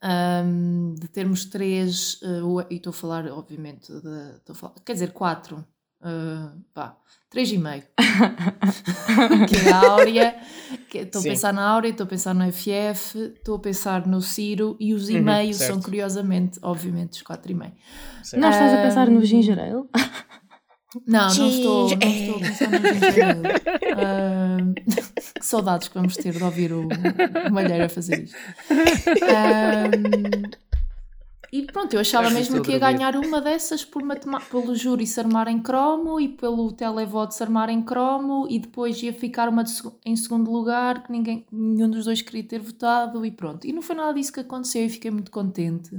Ahm, 0.00 0.94
de 0.94 1.08
termos 1.08 1.44
três, 1.46 2.20
eh, 2.22 2.42
o- 2.42 2.60
e 2.70 2.76
estou 2.76 2.90
a 2.90 2.94
falar, 2.94 3.26
obviamente, 3.26 3.92
de, 3.92 4.50
a 4.50 4.54
falar- 4.54 4.74
quer 4.84 4.92
dizer, 4.92 5.12
quatro, 5.12 5.64
uh, 6.02 6.56
pá, 6.72 6.96
três 7.28 7.50
e 7.50 7.58
meio. 7.58 7.82
que 9.48 9.56
é 9.56 9.72
a 9.72 9.76
Áurea, 9.90 10.36
que- 10.88 10.98
estou 10.98 11.20
a 11.20 11.24
pensar 11.24 11.52
na 11.52 11.66
Áurea, 11.68 11.90
estou 11.90 12.04
a 12.04 12.08
pensar 12.08 12.32
no 12.34 12.44
FF, 12.44 13.18
estou 13.36 13.56
a 13.56 13.58
pensar 13.58 14.06
no 14.06 14.20
Ciro 14.20 14.76
e 14.78 14.94
os 14.94 15.08
Uhum, 15.08 15.16
e-mails 15.16 15.56
são 15.56 15.66
certo. 15.74 15.84
curiosamente, 15.84 16.60
obviamente, 16.62 17.14
os 17.14 17.22
quatro 17.22 17.50
e 17.50 17.54
meio. 17.56 17.72
Certo. 18.22 18.40
Não 18.40 18.50
estás 18.50 18.72
a 18.74 18.78
pensar 18.78 19.10
no 19.10 19.24
ginger 19.24 19.58
ale? 19.58 19.84
Não, 21.06 21.28
não 21.34 21.48
estou, 21.50 21.88
não 21.98 22.08
estou 22.08 22.36
a 22.36 22.40
pensar 22.40 22.70
no 22.70 22.86
ginger 22.94 23.24
ale. 23.36 24.74
Que 25.38 25.46
saudades 25.46 25.88
que 25.88 25.94
vamos 25.94 26.14
ter 26.16 26.32
de 26.34 26.42
ouvir 26.42 26.72
o, 26.72 26.86
o 26.86 26.88
Malheiro 27.52 27.84
a 27.84 27.88
fazer 27.88 28.24
isto. 28.24 28.36
Ahm, 29.22 30.50
e 31.50 31.62
pronto, 31.62 31.94
eu 31.94 32.00
achava 32.00 32.24
Faz 32.24 32.34
mesmo 32.34 32.62
que 32.62 32.72
ia 32.72 32.78
ganhar 32.78 33.16
uma 33.16 33.40
dessas 33.40 33.82
por 33.82 34.02
pelo 34.50 34.74
júri 34.74 35.06
se 35.06 35.18
armar 35.18 35.48
em 35.48 35.58
cromo 35.58 36.20
e 36.20 36.28
pelo 36.28 36.70
televoto 36.72 37.32
se 37.32 37.42
armar 37.42 37.70
em 37.70 37.80
cromo 37.80 38.46
e 38.50 38.58
depois 38.58 39.02
ia 39.02 39.14
ficar 39.14 39.48
uma 39.48 39.64
seg- 39.64 39.94
em 40.04 40.14
segundo 40.14 40.50
lugar 40.52 41.02
que 41.04 41.10
ninguém, 41.10 41.46
nenhum 41.50 41.88
dos 41.88 42.04
dois 42.04 42.20
queria 42.20 42.44
ter 42.44 42.58
votado 42.60 43.24
e 43.24 43.30
pronto. 43.30 43.66
E 43.66 43.72
não 43.72 43.80
foi 43.80 43.96
nada 43.96 44.12
disso 44.12 44.32
que 44.32 44.40
aconteceu 44.40 44.84
e 44.84 44.90
fiquei 44.90 45.10
muito 45.10 45.30
contente. 45.30 45.90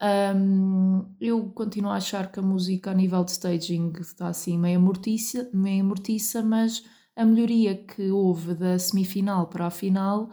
Um, 0.00 1.04
eu 1.20 1.50
continuo 1.54 1.90
a 1.90 1.96
achar 1.96 2.30
que 2.30 2.38
a 2.38 2.42
música 2.42 2.90
a 2.90 2.94
nível 2.94 3.24
de 3.24 3.32
staging 3.32 3.92
está 4.00 4.28
assim 4.28 4.56
meio 4.58 4.78
mortiça, 4.80 5.48
meio 5.52 5.82
mortiça, 5.84 6.42
mas 6.42 6.84
a 7.18 7.24
melhoria 7.24 7.74
que 7.74 8.10
houve 8.10 8.54
da 8.54 8.78
semifinal 8.78 9.48
para 9.48 9.66
a 9.66 9.70
final 9.70 10.30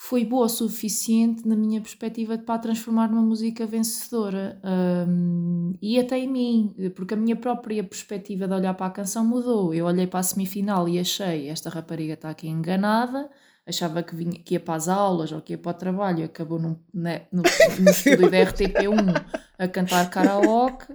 foi 0.00 0.24
boa 0.24 0.46
o 0.46 0.48
suficiente 0.48 1.46
na 1.46 1.56
minha 1.56 1.80
perspectiva 1.80 2.38
para 2.38 2.54
a 2.54 2.58
transformar 2.58 3.08
numa 3.08 3.22
música 3.22 3.66
vencedora 3.66 4.60
Um, 4.64 5.74
e 5.82 5.98
até 5.98 6.18
em 6.18 6.28
mim, 6.28 6.74
porque 6.94 7.14
a 7.14 7.16
minha 7.16 7.34
própria 7.34 7.82
perspectiva 7.82 8.46
de 8.46 8.54
olhar 8.54 8.74
para 8.74 8.86
a 8.86 8.90
canção 8.90 9.24
mudou. 9.24 9.74
Eu 9.74 9.86
olhei 9.86 10.06
para 10.06 10.20
a 10.20 10.22
semifinal 10.22 10.88
e 10.88 10.98
achei 10.98 11.48
esta 11.48 11.68
rapariga 11.68 12.14
está 12.14 12.30
aqui 12.30 12.48
enganada, 12.48 13.28
achava 13.66 14.02
que, 14.02 14.14
vinha, 14.14 14.40
que 14.40 14.54
ia 14.54 14.60
para 14.60 14.74
as 14.74 14.88
aulas 14.88 15.32
ou 15.32 15.40
que 15.40 15.52
ia 15.52 15.58
para 15.58 15.70
o 15.70 15.74
trabalho 15.74 16.24
acabou 16.24 16.58
num, 16.58 16.76
né, 16.94 17.26
no, 17.32 17.42
no 17.80 17.90
estúdio 17.90 18.30
da 18.30 18.38
RTP1 18.38 19.24
a 19.58 19.68
cantar 19.68 20.08
karaoke. 20.10 20.86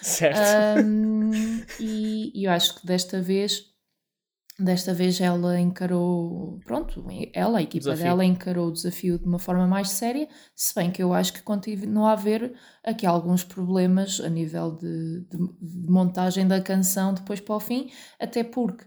Certo. 0.00 0.84
Um, 0.84 1.30
e, 1.80 2.32
e 2.34 2.44
eu 2.44 2.52
acho 2.52 2.80
que 2.80 2.86
desta 2.86 3.20
vez 3.20 3.71
desta 4.58 4.92
vez 4.94 5.20
ela 5.20 5.58
encarou 5.58 6.60
pronto, 6.64 7.04
ela, 7.32 7.58
a 7.58 7.62
equipa 7.62 7.94
Desafio. 7.94 8.04
dela 8.04 8.24
encarou 8.24 8.68
o 8.68 8.72
desafio 8.72 9.18
de 9.18 9.24
uma 9.26 9.38
forma 9.38 9.66
mais 9.66 9.90
séria, 9.90 10.28
se 10.54 10.74
bem 10.74 10.90
que 10.90 11.02
eu 11.02 11.12
acho 11.12 11.32
que 11.32 11.42
continua 11.42 12.10
a 12.10 12.12
haver 12.12 12.54
aqui 12.84 13.06
alguns 13.06 13.42
problemas 13.44 14.20
a 14.20 14.28
nível 14.28 14.72
de, 14.76 15.20
de- 15.30 15.38
de 15.60 15.90
montagem 15.90 16.46
da 16.46 16.60
canção 16.60 17.14
depois 17.14 17.40
para 17.40 17.54
o 17.56 17.60
fim, 17.60 17.90
até 18.20 18.44
porque 18.44 18.84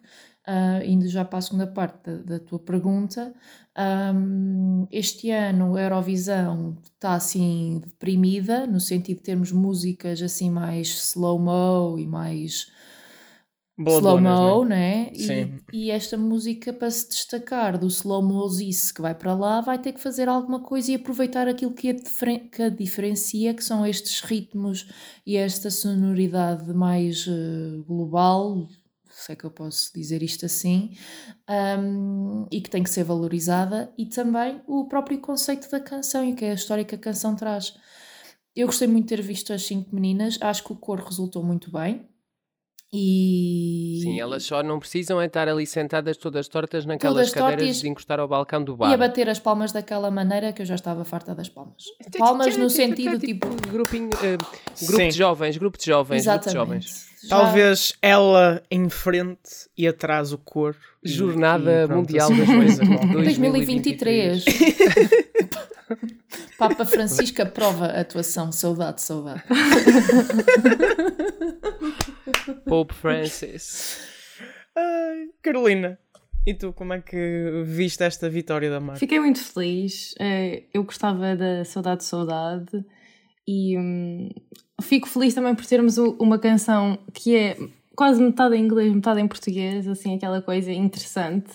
ah, 0.47 0.79
indo 0.85 1.07
já 1.07 1.25
para 1.25 1.39
a 1.39 1.41
segunda 1.41 1.65
parte 1.67 1.97
da, 2.09 2.37
da 2.37 2.39
tua 2.39 2.59
pergunta, 2.59 3.33
ahm, 3.75 4.85
este 4.91 5.31
ano 5.31 5.75
a 5.75 5.81
Eurovisão 5.81 6.77
está 6.83 7.15
assim 7.15 7.81
deprimida, 7.85 8.67
no 8.67 8.79
sentido 8.79 9.17
de 9.17 9.23
termos 9.23 9.51
músicas 9.51 10.21
assim 10.21 10.49
mais 10.49 10.87
slow-mo 10.89 11.97
e 11.99 12.05
mais 12.07 12.67
slow-mo, 13.77 14.63
é? 14.65 14.67
né? 14.69 15.11
Sim. 15.13 15.59
E, 15.73 15.87
e 15.87 15.91
esta 15.91 16.17
música, 16.17 16.71
para 16.71 16.89
se 16.89 17.09
destacar 17.09 17.77
do 17.77 17.87
slow-mozice 17.87 18.93
que 18.93 19.01
vai 19.01 19.13
para 19.13 19.33
lá, 19.33 19.59
vai 19.61 19.77
ter 19.77 19.91
que 19.91 19.99
fazer 19.99 20.29
alguma 20.29 20.61
coisa 20.61 20.91
e 20.91 20.95
aproveitar 20.95 21.47
aquilo 21.47 21.73
que 21.73 21.89
a, 21.89 21.93
diferen- 21.93 22.47
que 22.49 22.61
a 22.61 22.69
diferencia, 22.69 23.53
que 23.53 23.63
são 23.63 23.85
estes 23.85 24.21
ritmos 24.21 24.87
e 25.25 25.35
esta 25.35 25.69
sonoridade 25.69 26.73
mais 26.73 27.25
eh, 27.27 27.81
global, 27.85 28.67
se 29.09 29.31
é 29.31 29.35
que 29.35 29.43
eu 29.45 29.51
posso 29.51 29.93
dizer 29.93 30.23
isto 30.23 30.45
assim, 30.45 30.95
um, 31.79 32.47
e 32.51 32.61
que 32.61 32.69
tem 32.69 32.83
que 32.83 32.89
ser 32.89 33.03
valorizada, 33.03 33.93
e 33.97 34.05
também 34.05 34.61
o 34.67 34.87
próprio 34.87 35.19
conceito 35.19 35.69
da 35.69 35.79
canção 35.79 36.23
e 36.23 36.33
que 36.33 36.45
é 36.45 36.51
a 36.51 36.55
história 36.55 36.83
que 36.85 36.95
a 36.95 36.97
canção 36.97 37.35
traz. 37.35 37.73
Eu 38.55 38.67
gostei 38.67 38.87
muito 38.87 39.07
de 39.09 39.15
ter 39.15 39.21
visto 39.21 39.51
as 39.51 39.63
cinco 39.63 39.93
meninas, 39.93 40.37
acho 40.41 40.63
que 40.63 40.71
o 40.71 40.77
cor 40.77 40.99
resultou 40.99 41.43
muito 41.43 41.71
bem. 41.71 42.07
E, 42.97 43.99
Sim, 44.01 44.19
elas 44.21 44.43
só 44.43 44.63
não 44.63 44.79
precisam 44.79 45.19
é 45.19 45.25
estar 45.25 45.49
ali 45.49 45.65
sentadas 45.67 46.15
todas 46.15 46.47
tortas 46.47 46.85
naquelas 46.85 47.15
Todas 47.15 47.31
cadeiras 47.33 47.61
tortas 47.63 47.81
de 47.81 47.89
encostar 47.89 48.19
ao 48.21 48.27
balcão 48.27 48.63
do 48.63 48.73
e 48.73 48.77
bar. 48.77 48.93
a 48.93 48.97
bater 48.97 49.27
as 49.29 49.37
palmas 49.37 49.73
daquela 49.73 50.09
maneira 50.09 50.53
que 50.53 50.61
eu 50.61 50.65
já 50.65 50.75
estava 50.75 51.03
farta 51.03 51.35
das 51.35 51.49
palmas. 51.49 51.83
Palmas 52.17 52.55
no 52.55 52.69
sentido 52.69 53.19
tipo. 53.19 53.47
Grupinho, 53.69 54.09
eh, 54.23 54.37
grupo 54.85 55.03
de 55.03 55.11
jovens, 55.11 55.57
grupo 55.57 55.77
de 55.77 55.85
jovens, 55.85 56.25
grupo 56.25 56.45
de 56.45 56.53
jovens. 56.53 57.05
Talvez 57.27 57.93
ela 58.01 58.61
em 58.71 58.87
frente 58.87 59.67
e 59.77 59.87
atrás 59.87 60.31
o 60.31 60.37
cor. 60.37 60.75
e- 61.03 61.09
Jornada 61.09 61.83
e 61.83 61.87
Mundial 61.93 62.31
assim, 62.31 62.37
das 62.37 62.47
coisa 62.47 62.85
Coisas. 62.85 62.87
qualquer. 62.97 63.13
2023. 63.23 64.45
Papa 66.57 66.85
Francisca 66.85 67.45
prova 67.45 67.85
a 67.87 68.01
atuação. 68.01 68.51
Saudade, 68.51 69.01
saudade. 69.01 69.43
Pope 72.65 72.93
Francis. 72.93 73.99
Ai, 74.75 75.29
Carolina, 75.41 75.97
e 76.45 76.53
tu 76.53 76.73
como 76.73 76.93
é 76.93 77.01
que 77.01 77.63
viste 77.65 78.03
esta 78.03 78.29
vitória 78.29 78.69
da 78.69 78.79
Marta? 78.79 78.99
Fiquei 78.99 79.19
muito 79.19 79.39
feliz. 79.39 80.13
eh, 80.19 80.63
Eu 80.73 80.83
gostava 80.83 81.35
da 81.35 81.63
Saudade 81.65 82.03
Saudade 82.03 82.83
e 83.47 83.77
hum, 83.77 84.29
fico 84.81 85.07
feliz 85.07 85.33
também 85.33 85.55
por 85.55 85.65
termos 85.65 85.97
uma 85.97 86.39
canção 86.39 86.97
que 87.13 87.35
é 87.35 87.57
quase 87.95 88.21
metade 88.21 88.55
em 88.55 88.63
inglês, 88.65 88.93
metade 88.93 89.21
em 89.21 89.27
português, 89.27 89.87
assim, 89.87 90.15
aquela 90.15 90.41
coisa 90.41 90.71
interessante. 90.71 91.51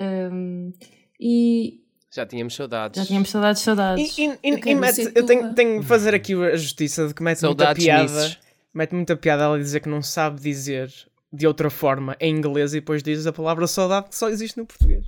Hum, 0.00 0.72
e 1.20 1.80
Já 2.16 2.26
tínhamos 2.26 2.54
saudades. 2.54 3.00
já 3.00 3.06
tínhamos 3.06 3.30
saudades, 3.30 3.62
saudades. 3.62 4.18
E, 4.18 4.26
e- 4.26 4.38
e- 4.42 4.50
Eu 4.52 4.58
e 4.68 4.74
mete- 4.74 5.12
eu 5.14 5.24
tenho, 5.26 5.54
tenho 5.54 5.80
de 5.80 5.86
fazer 5.86 6.14
aqui 6.14 6.34
a 6.34 6.56
justiça 6.56 7.08
de 7.08 7.14
que 7.14 7.22
mete 7.22 7.42
muita 7.44 7.74
piada. 7.74 8.02
misses. 8.04 8.38
Mete 8.74 8.94
muita 8.94 9.16
piada 9.16 9.44
ela 9.44 9.58
dizer 9.58 9.80
que 9.80 9.88
não 9.88 10.02
sabe 10.02 10.40
dizer 10.40 10.92
de 11.32 11.46
outra 11.46 11.68
forma 11.70 12.16
em 12.20 12.34
inglês 12.34 12.72
e 12.72 12.76
depois 12.80 13.02
diz 13.02 13.26
a 13.26 13.32
palavra 13.32 13.66
saudade 13.66 14.08
que 14.08 14.16
só 14.16 14.28
existe 14.28 14.56
no 14.56 14.66
português. 14.66 15.04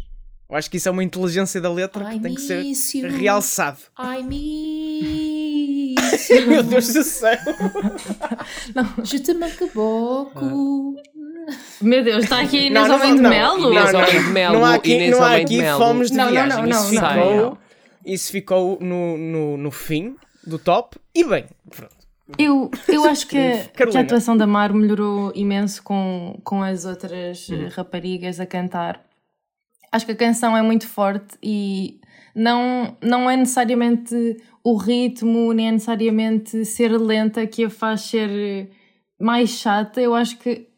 Eu 0.50 0.56
acho 0.56 0.70
que 0.70 0.78
isso 0.78 0.88
é 0.88 0.92
uma 0.92 1.04
inteligência 1.04 1.60
da 1.60 1.70
letra 1.70 2.10
I 2.10 2.16
que 2.16 2.20
tem 2.22 2.34
que 2.34 2.40
ser 2.40 2.62
you. 3.04 3.10
realçado. 3.18 3.78
I 3.98 4.22
miss 4.22 6.28
Meu. 6.48 6.62
Deus 6.62 6.92
do 6.92 7.02
céu! 7.02 7.38
Je 9.04 9.18
te 9.20 9.34
manque 9.34 9.66
beaucoup. 9.74 10.96
Meu 11.80 12.02
Deus, 12.04 12.24
está 12.24 12.40
aqui 12.40 12.66
Inês 12.66 12.88
não, 12.88 12.96
Homem 12.96 13.14
de 13.16 13.20
não. 13.22 13.30
Melo? 13.30 13.72
Inês 13.72 13.92
Não, 13.92 14.00
Homem 14.00 14.22
de 14.24 14.30
Melo, 14.30 14.54
não 14.58 14.64
há 14.64 14.74
aqui, 14.74 14.92
Inês 14.94 15.10
não 15.10 15.24
há 15.24 15.36
aqui 15.36 15.58
Melo. 15.58 15.78
fomes 15.78 16.10
de 16.10 16.16
Não, 16.16 16.24
não, 16.24 16.30
viagem. 16.32 16.62
não, 16.62 16.68
isso, 16.68 16.94
não, 16.94 17.10
ficou, 17.10 17.36
não. 17.36 17.58
isso 18.04 18.32
ficou 18.32 18.78
no, 18.80 19.16
no, 19.18 19.56
no 19.56 19.70
fim 19.70 20.16
do 20.46 20.58
top. 20.58 20.96
E 21.14 21.24
bem, 21.24 21.44
pronto. 21.70 21.96
Eu, 22.38 22.70
eu 22.88 23.04
acho 23.06 23.26
que, 23.26 23.38
a- 23.38 23.64
que 23.86 23.96
a 23.96 24.00
atuação 24.02 24.36
da 24.36 24.46
Mar 24.46 24.72
melhorou 24.74 25.32
imenso 25.34 25.82
com, 25.82 26.38
com 26.44 26.62
as 26.62 26.84
outras 26.84 27.48
eh, 27.50 27.68
raparigas 27.74 28.38
a 28.38 28.44
cantar. 28.44 29.00
Acho 29.90 30.04
que 30.04 30.12
a 30.12 30.16
canção 30.16 30.54
é 30.54 30.60
muito 30.60 30.86
forte 30.86 31.38
e 31.42 31.98
não, 32.34 32.94
não 33.02 33.30
é 33.30 33.36
necessariamente 33.36 34.14
o 34.62 34.76
ritmo, 34.76 35.50
nem 35.54 35.68
é 35.68 35.72
necessariamente 35.72 36.66
ser 36.66 36.88
lenta 37.00 37.46
que 37.46 37.64
a 37.64 37.70
faz 37.70 38.02
ser 38.02 38.68
mais 39.18 39.48
chata. 39.48 39.98
Eu 39.98 40.14
acho 40.14 40.36
que 40.38 40.68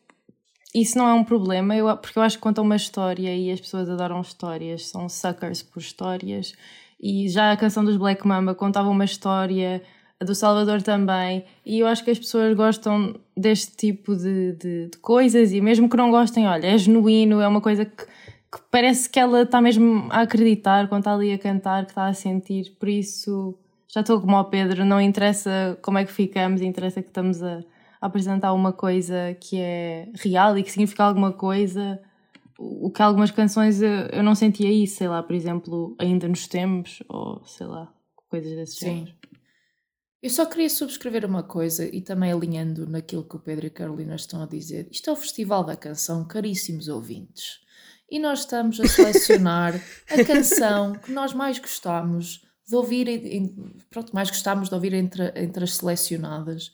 isso 0.75 0.97
não 0.97 1.09
é 1.09 1.15
um 1.15 1.25
problema, 1.25 1.75
eu, 1.75 1.97
porque 1.97 2.19
eu 2.19 2.23
acho 2.23 2.37
que 2.37 2.43
conta 2.43 2.63
uma 2.63 2.77
história 2.77 3.35
e 3.35 3.51
as 3.51 3.61
pessoas 3.61 3.91
adoram 3.91 4.21
histórias, 4.21 4.87
são 4.87 5.09
suckers 5.09 5.63
por 5.63 5.81
histórias. 5.81 6.53
E 7.01 7.29
já 7.29 7.51
a 7.51 7.57
canção 7.57 7.85
dos 7.85 7.97
Black 7.97 8.27
Mamba 8.27 8.55
contava 8.55 8.89
uma 8.89 9.05
história, 9.05 9.83
a 10.21 10.25
do 10.25 10.35
Salvador 10.35 10.83
também, 10.83 11.45
e 11.65 11.81
eu 11.81 11.87
acho 11.87 12.05
que 12.05 12.11
as 12.11 12.19
pessoas 12.19 12.55
gostam 12.55 13.15
deste 13.35 13.75
tipo 13.75 14.15
de, 14.15 14.53
de, 14.53 14.89
de 14.89 14.99
coisas, 14.99 15.51
e 15.51 15.61
mesmo 15.61 15.89
que 15.89 15.97
não 15.97 16.11
gostem, 16.11 16.47
olha, 16.47 16.67
é 16.67 16.77
genuíno, 16.77 17.41
é 17.41 17.49
uma 17.49 17.61
coisa 17.61 17.87
que, 17.87 18.05
que 18.05 18.61
parece 18.71 19.09
que 19.09 19.19
ela 19.19 19.43
está 19.43 19.63
mesmo 19.63 20.07
a 20.11 20.21
acreditar 20.21 20.89
quando 20.89 21.01
está 21.01 21.15
ali 21.15 21.33
a 21.33 21.39
cantar, 21.39 21.85
que 21.87 21.93
está 21.93 22.07
a 22.07 22.13
sentir, 22.13 22.77
por 22.79 22.89
isso 22.89 23.59
já 23.89 24.03
estou 24.03 24.21
como 24.21 24.37
ao 24.37 24.45
Pedro, 24.45 24.85
não 24.85 25.01
interessa 25.01 25.79
como 25.81 25.97
é 25.99 26.05
que 26.05 26.13
ficamos, 26.13 26.61
interessa 26.61 27.01
que 27.03 27.09
estamos 27.09 27.43
a 27.43 27.65
apresentar 28.01 28.53
uma 28.53 28.73
coisa 28.73 29.37
que 29.41 29.59
é 29.59 30.09
real 30.15 30.57
e 30.57 30.63
que 30.63 30.71
significa 30.71 31.05
alguma 31.05 31.33
coisa. 31.33 32.01
O 32.59 32.91
que 32.91 33.03
algumas 33.03 33.31
canções 33.31 33.81
eu, 33.81 34.23
não 34.23 34.35
sentia 34.35 34.71
isso, 34.71 34.97
sei 34.97 35.09
lá, 35.09 35.23
por 35.23 35.35
exemplo, 35.35 35.97
ainda 35.99 36.29
nos 36.29 36.47
tempos, 36.47 37.03
ou 37.09 37.43
sei 37.45 37.67
lá, 37.67 37.93
coisas 38.29 38.53
desse 38.53 38.77
Sim. 38.77 38.87
género. 38.87 39.21
Eu 40.23 40.29
só 40.29 40.45
queria 40.45 40.69
subscrever 40.69 41.25
uma 41.25 41.43
coisa 41.43 41.87
e 41.87 42.03
também 42.03 42.31
alinhando 42.31 42.87
naquilo 42.87 43.25
que 43.25 43.37
o 43.37 43.41
Pedro 43.41 43.65
e 43.65 43.69
a 43.69 43.71
Carolina 43.71 44.15
estão 44.15 44.43
a 44.43 44.47
dizer. 44.47 44.87
Isto 44.91 45.09
é 45.09 45.13
o 45.15 45.17
Festival 45.17 45.65
da 45.65 45.75
Canção, 45.75 46.27
caríssimos 46.27 46.89
ouvintes. 46.89 47.61
E 48.11 48.19
nós 48.19 48.41
estamos 48.41 48.79
a 48.81 48.87
selecionar 48.87 49.75
a 50.11 50.25
canção 50.25 50.93
que 50.93 51.11
nós 51.11 51.33
mais 51.33 51.59
gostamos 51.59 52.45
de 52.69 52.77
ouvir, 52.77 53.07
pronto, 53.89 54.15
mais 54.15 54.29
gostamos 54.29 54.69
de 54.69 54.75
ouvir 54.75 54.93
entre, 54.93 55.33
entre 55.37 55.65
as 55.65 55.77
selecionadas. 55.77 56.73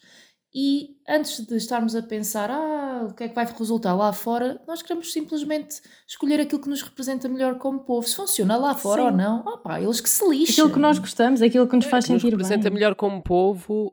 E 0.58 0.96
antes 1.06 1.44
de 1.46 1.54
estarmos 1.54 1.94
a 1.94 2.02
pensar, 2.02 2.50
ah, 2.50 3.06
o 3.10 3.12
que 3.14 3.24
é 3.24 3.28
que 3.28 3.34
vai 3.34 3.44
resultar 3.44 3.94
lá 3.94 4.10
fora, 4.10 4.58
nós 4.66 4.80
queremos 4.80 5.12
simplesmente 5.12 5.82
escolher 6.08 6.40
aquilo 6.40 6.62
que 6.62 6.68
nos 6.70 6.80
representa 6.80 7.28
melhor 7.28 7.58
como 7.58 7.80
povo. 7.80 8.08
Se 8.08 8.16
funciona 8.16 8.56
lá 8.56 8.74
fora 8.74 9.02
Sim. 9.02 9.08
ou 9.08 9.14
não, 9.14 9.58
pá, 9.58 9.82
eles 9.82 10.00
que 10.00 10.08
se 10.08 10.26
lixem. 10.26 10.54
Aquilo 10.54 10.72
que 10.72 10.78
nós 10.78 10.98
gostamos, 10.98 11.42
aquilo 11.42 11.68
que 11.68 11.76
nos 11.76 11.84
faz 11.84 12.06
que 12.06 12.12
nos 12.14 12.22
sentir 12.22 12.32
representa 12.32 12.70
bem. 12.70 12.72
melhor 12.72 12.94
como 12.94 13.22
povo 13.22 13.92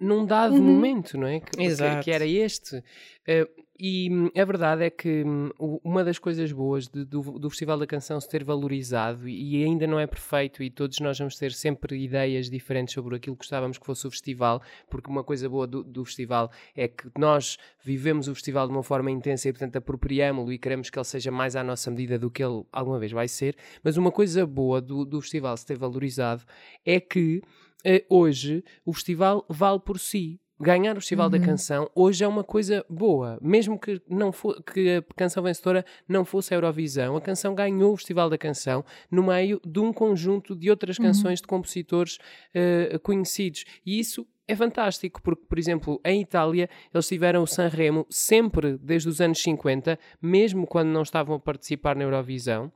num 0.00 0.26
dado 0.26 0.56
Uhum. 0.56 0.62
momento, 0.62 1.16
não 1.16 1.28
é? 1.28 1.38
Que, 1.38 1.52
que- 1.52 1.62
Exato. 1.62 2.02
que 2.02 2.10
era 2.10 2.26
este. 2.26 2.82
Eh, 3.24 3.48
e 3.84 4.08
hum, 4.08 4.30
a 4.40 4.44
verdade 4.44 4.84
é 4.84 4.90
que 4.90 5.24
hum, 5.24 5.50
uma 5.82 6.04
das 6.04 6.16
coisas 6.16 6.52
boas 6.52 6.86
de- 6.86 7.04
do, 7.04 7.20
do 7.36 7.50
Festival 7.50 7.76
da 7.76 7.84
Canção 7.84 8.20
se 8.20 8.28
ter 8.28 8.44
valorizado, 8.44 9.28
e, 9.28 9.56
e 9.56 9.64
ainda 9.64 9.88
não 9.88 9.98
é 9.98 10.06
perfeito, 10.06 10.62
e 10.62 10.70
todos 10.70 11.00
nós 11.00 11.18
vamos 11.18 11.34
ter 11.36 11.50
sempre 11.50 11.98
ideias 12.00 12.48
diferentes 12.48 12.94
sobre 12.94 13.16
aquilo 13.16 13.34
que 13.34 13.40
gostávamos 13.40 13.78
que 13.78 13.84
fosse 13.84 14.06
o 14.06 14.10
festival, 14.12 14.62
porque 14.88 15.10
uma 15.10 15.24
coisa 15.24 15.48
boa 15.48 15.66
do, 15.66 15.82
do 15.82 16.04
festival 16.04 16.48
é 16.76 16.86
que 16.86 17.10
nós 17.18 17.58
vivemos 17.82 18.28
o 18.28 18.34
festival 18.36 18.68
de 18.68 18.72
uma 18.72 18.84
forma 18.84 19.10
intensa 19.10 19.48
e, 19.48 19.52
portanto, 19.52 19.74
apropriámo-lo 19.74 20.52
e 20.52 20.58
queremos 20.58 20.88
que 20.88 20.96
ele 20.96 21.04
seja 21.04 21.32
mais 21.32 21.56
à 21.56 21.64
nossa 21.64 21.90
medida 21.90 22.16
do 22.16 22.30
que 22.30 22.44
ele 22.44 22.64
alguma 22.70 23.00
vez 23.00 23.10
vai 23.10 23.26
ser. 23.26 23.56
Mas 23.82 23.96
uma 23.96 24.12
coisa 24.12 24.46
boa 24.46 24.80
do, 24.80 25.04
do 25.04 25.20
festival 25.20 25.56
se 25.56 25.66
ter 25.66 25.76
valorizado 25.76 26.44
é 26.86 27.00
que 27.00 27.42
eh, 27.84 28.04
hoje 28.08 28.62
o 28.84 28.92
festival 28.92 29.44
vale 29.48 29.80
por 29.80 29.98
si. 29.98 30.38
Ganhar 30.60 30.96
o 30.96 31.00
Festival 31.00 31.28
da 31.28 31.40
Canção 31.40 31.90
hoje 31.94 32.22
é 32.22 32.28
uma 32.28 32.44
coisa 32.44 32.84
boa, 32.88 33.38
mesmo 33.42 33.78
que, 33.78 34.00
não 34.08 34.30
fo 34.30 34.54
que 34.62 34.96
a 34.96 35.14
canção 35.14 35.42
vencedora 35.42 35.84
não 36.06 36.24
fosse 36.24 36.54
a 36.54 36.56
Eurovisão, 36.56 37.16
a 37.16 37.20
canção 37.20 37.54
ganhou 37.54 37.92
o 37.92 37.96
Festival 37.96 38.30
da 38.30 38.38
Canção 38.38 38.84
no 39.10 39.24
meio 39.24 39.60
de 39.64 39.80
um 39.80 39.92
conjunto 39.92 40.54
de 40.54 40.70
outras 40.70 40.98
canções 40.98 41.40
de 41.40 41.48
compositores 41.48 42.18
eh, 42.54 42.98
conhecidos. 43.02 43.64
E 43.84 43.98
isso 43.98 44.26
é 44.46 44.54
fantástico, 44.54 45.20
porque, 45.22 45.44
por 45.46 45.58
exemplo, 45.58 46.00
em 46.04 46.20
Itália, 46.20 46.68
eles 46.92 47.08
tiveram 47.08 47.42
o 47.42 47.46
Sanremo 47.46 48.06
sempre 48.10 48.76
desde 48.78 49.08
os 49.08 49.20
anos 49.20 49.42
50, 49.42 49.98
mesmo 50.20 50.66
quando 50.66 50.88
não 50.88 51.02
estavam 51.02 51.36
a 51.36 51.40
participar 51.40 51.96
na 51.96 52.04
Eurovisão, 52.04 52.70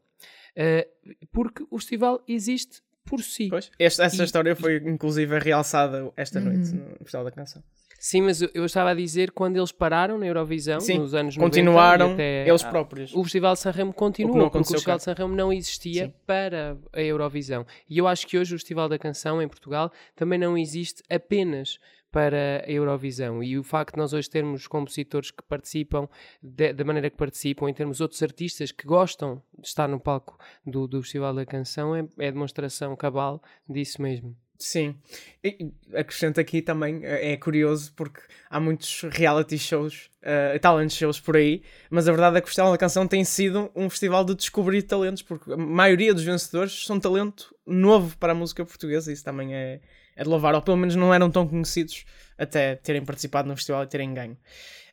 eh, 0.56 0.88
porque 1.30 1.64
o 1.70 1.78
festival 1.78 2.22
existe 2.26 2.82
por 3.06 3.22
si. 3.22 3.48
Pois. 3.48 3.70
Esta, 3.78 4.04
essa 4.04 4.22
E- 4.22 4.24
história 4.24 4.54
foi 4.54 4.76
inclusive 4.84 5.38
realçada 5.38 6.12
esta 6.16 6.40
noite 6.40 6.74
no 6.74 6.98
Festival 6.98 7.24
da 7.24 7.30
Canção. 7.30 7.62
Sim, 7.98 8.20
mas 8.22 8.42
eu, 8.42 8.50
eu 8.52 8.64
estava 8.66 8.90
a 8.90 8.94
dizer 8.94 9.30
quando 9.32 9.56
eles 9.56 9.72
pararam 9.72 10.18
na 10.18 10.26
Eurovisão, 10.26 10.78
Sim, 10.80 10.98
nos 10.98 11.14
anos 11.14 11.34
90, 11.36 11.50
Continuaram 11.56 12.12
até 12.12 12.46
eles 12.46 12.62
próprios. 12.62 13.12
O 13.14 13.22
Festival 13.24 13.54
de 13.54 13.60
Sanremo 13.60 13.90
O 13.90 13.94
continuou, 13.94 14.36
não 14.36 14.50
porque 14.50 14.58
o 14.58 14.64
Festival 14.64 14.94
cá. 14.94 14.98
de 14.98 15.02
Sanremo 15.04 15.34
não 15.34 15.50
existia 15.52 16.06
Sim. 16.06 16.12
para 16.26 16.76
a 16.92 17.00
Eurovisão. 17.02 17.66
E 17.88 17.96
eu 17.98 18.06
acho 18.06 18.26
que 18.26 18.38
hoje 18.38 18.54
o 18.54 18.58
Festival 18.58 18.88
da 18.88 18.98
Canção 18.98 19.40
em 19.40 19.48
Portugal 19.48 19.90
também 20.14 20.38
não 20.38 20.58
existe 20.58 21.02
apenas 21.08 21.78
para 22.16 22.64
a 22.66 22.70
Eurovisão. 22.70 23.42
E 23.42 23.58
o 23.58 23.62
facto 23.62 23.92
de 23.92 23.98
nós 23.98 24.14
hoje 24.14 24.30
termos 24.30 24.66
compositores 24.66 25.30
que 25.30 25.42
participam 25.42 26.08
da 26.42 26.82
maneira 26.82 27.10
que 27.10 27.16
participam, 27.18 27.68
em 27.68 27.74
termos 27.74 28.00
outros 28.00 28.22
artistas 28.22 28.72
que 28.72 28.86
gostam 28.86 29.42
de 29.58 29.68
estar 29.68 29.86
no 29.86 30.00
palco 30.00 30.38
do, 30.64 30.88
do 30.88 31.02
Festival 31.02 31.34
da 31.34 31.44
Canção, 31.44 31.94
é, 31.94 32.08
é 32.18 32.32
demonstração 32.32 32.96
cabal 32.96 33.42
disso 33.68 34.00
mesmo. 34.00 34.34
Sim. 34.58 34.96
E 35.44 35.70
acrescento 35.94 36.40
aqui 36.40 36.62
também, 36.62 37.04
eh, 37.04 37.32
é 37.32 37.36
curioso 37.36 37.92
porque 37.94 38.22
há 38.48 38.58
muitos 38.58 39.02
reality 39.10 39.58
shows, 39.58 40.08
eh, 40.22 40.58
talent 40.58 40.90
shows 40.90 41.20
por 41.20 41.36
aí, 41.36 41.62
mas 41.90 42.08
a 42.08 42.12
verdade 42.12 42.38
é 42.38 42.40
que 42.40 42.46
o 42.46 42.48
Festival 42.48 42.72
da 42.72 42.78
Canção 42.78 43.06
tem 43.06 43.24
sido 43.24 43.70
um 43.76 43.90
festival 43.90 44.24
de 44.24 44.34
descobrir 44.34 44.84
talentos, 44.84 45.20
porque 45.20 45.52
a 45.52 45.56
maioria 45.58 46.14
dos 46.14 46.24
vencedores 46.24 46.86
são 46.86 46.98
talento 46.98 47.54
novo 47.66 48.16
para 48.16 48.32
a 48.32 48.34
música 48.34 48.64
portuguesa, 48.64 49.12
isso 49.12 49.22
também 49.22 49.54
é, 49.54 49.82
é 50.16 50.22
de 50.22 50.28
louvar, 50.28 50.54
ou 50.54 50.62
pelo 50.62 50.76
menos 50.76 50.96
não 50.96 51.12
eram 51.12 51.30
tão 51.30 51.46
conhecidos 51.46 52.04
até 52.38 52.76
terem 52.76 53.04
participado 53.04 53.48
no 53.48 53.56
festival 53.56 53.84
e 53.84 53.86
terem 53.86 54.12
ganho. 54.12 54.36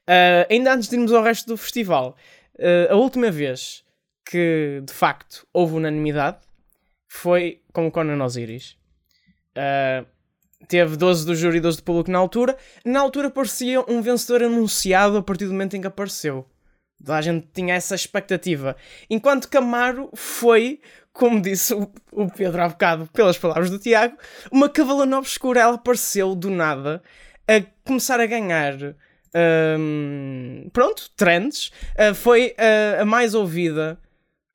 Eh, 0.08 0.48
ainda 0.50 0.74
antes 0.74 0.90
de 0.90 0.96
irmos 0.96 1.14
ao 1.14 1.24
resto 1.24 1.48
do 1.48 1.58
festival, 1.58 2.16
eh, 2.58 2.88
a 2.90 2.96
última 2.96 3.32
vez 3.32 3.84
que 4.26 4.82
de 4.86 4.94
facto 4.94 5.46
houve 5.54 5.76
unanimidade 5.76 6.38
foi 7.08 7.62
com 7.72 7.88
o 7.88 7.92
Conan 7.92 8.24
Osiris. 8.24 8.76
Uh, 9.56 10.04
teve 10.68 10.98
12 10.98 11.26
do 11.26 11.36
júri 11.36 11.58
e 11.58 11.62
12 11.62 11.78
do 11.78 11.84
público 11.84 12.10
na 12.10 12.18
altura. 12.18 12.58
Na 12.84 13.02
altura 13.02 13.30
parecia 13.30 13.82
um 13.82 14.02
vencedor 14.02 14.42
anunciado 14.42 15.18
a 15.18 15.22
partir 15.22 15.46
do 15.46 15.52
momento 15.52 15.76
em 15.76 15.82
que 15.82 15.88
apareceu. 15.88 16.50
A 17.08 17.22
gente 17.22 17.48
tinha 17.54 17.76
essa 17.76 17.94
expectativa. 17.94 18.76
Enquanto 19.10 19.50
Camaro 19.50 20.10
foi, 20.16 20.82
como 21.14 21.40
disse 21.40 21.74
o, 21.74 22.30
Pedro 22.36 22.64
há 22.64 22.70
bocado, 22.70 23.08
pelas 23.14 23.38
palavras 23.38 23.70
do 23.70 23.80
Tiago, 23.80 24.18
uma 24.52 24.68
cavalana 24.68 25.20
obscura. 25.20 25.62
Ela 25.62 25.76
apareceu 25.76 26.36
do 26.36 26.50
nada 26.50 27.02
a 27.48 27.62
começar 27.86 28.20
a 28.20 28.26
ganhar. 28.26 28.76
hum, 29.78 30.70
pronto, 30.74 31.10
trends. 31.16 31.72
Uh, 31.98 32.16
foi 32.16 32.56
uh, 32.58 33.02
a 33.02 33.06
mais 33.06 33.36
ouvida 33.36 34.00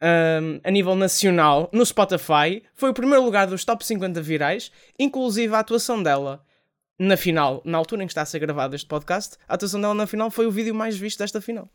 um, 0.02 0.60
a 0.64 0.70
nível 0.70 0.94
nacional 0.94 1.70
no 1.72 1.86
Spotify. 1.86 2.62
Foi 2.74 2.90
o 2.90 2.94
primeiro 2.94 3.24
lugar 3.24 3.46
dos 3.46 3.64
top 3.64 3.86
50 3.86 4.20
virais, 4.20 4.72
inclusive 4.98 5.54
a 5.54 5.60
atuação 5.60 6.02
dela 6.02 6.44
na 6.98 7.16
final, 7.16 7.62
na 7.64 7.78
altura 7.78 8.02
em 8.02 8.06
que 8.06 8.10
está 8.10 8.22
a 8.22 8.26
ser 8.26 8.40
gravado 8.40 8.74
este 8.74 8.88
podcast, 8.88 9.36
a 9.46 9.54
atuação 9.54 9.80
dela 9.80 9.94
na 9.94 10.06
final 10.06 10.30
foi 10.30 10.46
o 10.46 10.50
vídeo 10.50 10.74
mais 10.74 10.98
visto 10.98 11.18
desta 11.20 11.40
final. 11.40 11.70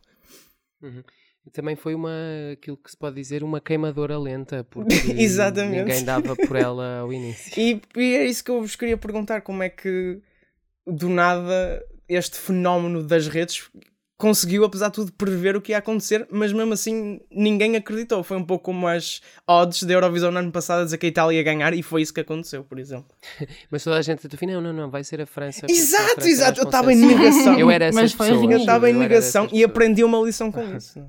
E 0.82 1.23
também 1.52 1.76
foi 1.76 1.94
uma, 1.94 2.12
aquilo 2.54 2.78
que 2.78 2.90
se 2.90 2.98
pode 2.98 3.16
dizer, 3.16 3.44
uma 3.44 3.60
queimadora 3.60 4.18
lenta, 4.18 4.64
porque 4.70 4.96
Exatamente. 5.18 5.80
ninguém 5.84 6.04
dava 6.06 6.36
por 6.36 6.56
ela 6.56 7.00
ao 7.00 7.12
início. 7.12 7.54
E, 7.60 7.82
e 7.96 8.16
é 8.16 8.26
isso 8.26 8.44
que 8.44 8.52
eu 8.52 8.62
vos 8.62 8.76
queria 8.76 8.98
perguntar: 8.98 9.42
como 9.42 9.62
é 9.62 9.70
que 9.70 10.22
do 10.86 11.10
nada 11.10 11.84
este 12.08 12.38
fenómeno 12.38 13.04
das 13.04 13.28
redes 13.28 13.70
conseguiu, 14.18 14.64
apesar 14.64 14.88
de 14.88 14.94
tudo, 14.94 15.12
prever 15.12 15.56
o 15.56 15.62
que 15.62 15.74
ia 15.74 15.80
acontecer, 15.80 16.26
mas 16.32 16.54
mesmo 16.54 16.72
assim 16.72 17.20
ninguém 17.30 17.76
acreditou. 17.76 18.24
Foi 18.24 18.38
um 18.38 18.44
pouco 18.44 18.66
como 18.66 18.88
as 18.88 19.22
odds 19.46 19.84
da 19.84 19.94
Eurovisão 19.94 20.32
no 20.32 20.40
ano 20.40 20.52
passado 20.52 20.82
a 20.82 20.84
dizer 20.86 20.98
que 20.98 21.08
a 21.08 21.10
Itália 21.10 21.36
ia 21.38 21.44
ganhar 21.44 21.74
e 21.74 21.84
foi 21.84 22.02
isso 22.02 22.14
que 22.14 22.22
aconteceu, 22.22 22.64
por 22.64 22.80
exemplo. 22.80 23.14
Mas 23.70 23.84
toda 23.84 23.98
a 23.98 24.02
gente 24.02 24.26
do 24.28 24.38
não, 24.48 24.62
não, 24.62 24.72
não, 24.72 24.90
vai 24.90 25.04
ser 25.04 25.20
a 25.20 25.26
França. 25.26 25.62
porque 25.62 25.74
a 25.74 25.76
Exato, 25.76 26.14
França 26.14 26.30
exato, 26.30 26.62
eu 26.62 26.66
estava 26.66 26.94
em 26.94 26.96
responsável." 26.96 27.24
negação. 27.26 27.60
Eu 27.60 27.70
era 27.70 27.86
essas 27.86 28.16
Mas 28.16 28.30
ridículo. 28.30 28.54
Eu 28.54 28.60
estava 28.60 28.90
em 28.90 28.94
negação 28.94 29.50
e 29.52 29.62
aprendi 29.62 30.04
uma 30.06 30.20
lição 30.20 30.50
com 30.52 30.74
isso. 30.74 31.06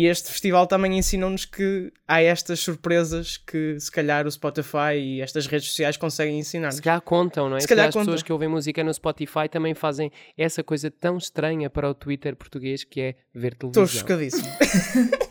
E 0.00 0.06
este 0.06 0.30
festival 0.30 0.66
também 0.66 0.96
ensinou-nos 0.96 1.44
que 1.44 1.92
há 2.08 2.22
estas 2.22 2.60
surpresas 2.60 3.36
que 3.36 3.78
se 3.78 3.92
calhar 3.92 4.26
o 4.26 4.30
Spotify 4.30 4.94
e 4.96 5.20
estas 5.20 5.46
redes 5.46 5.68
sociais 5.68 5.98
conseguem 5.98 6.38
ensinar. 6.38 6.70
Se 6.70 6.80
calhar 6.80 7.02
contam, 7.02 7.50
não 7.50 7.58
é? 7.58 7.60
Se 7.60 7.64
Se, 7.64 7.68
calhar 7.68 7.84
calhar 7.84 8.00
as 8.00 8.06
pessoas 8.06 8.22
que 8.22 8.32
ouvem 8.32 8.48
música 8.48 8.82
no 8.82 8.94
Spotify 8.94 9.46
também 9.50 9.74
fazem 9.74 10.10
essa 10.38 10.64
coisa 10.64 10.90
tão 10.90 11.18
estranha 11.18 11.68
para 11.68 11.86
o 11.86 11.92
Twitter 11.92 12.34
português 12.34 12.82
que 12.82 12.98
é 12.98 13.14
ver 13.34 13.52
Estou 13.52 13.70
televisão. 13.70 14.00
chocadíssimo. 14.00 14.48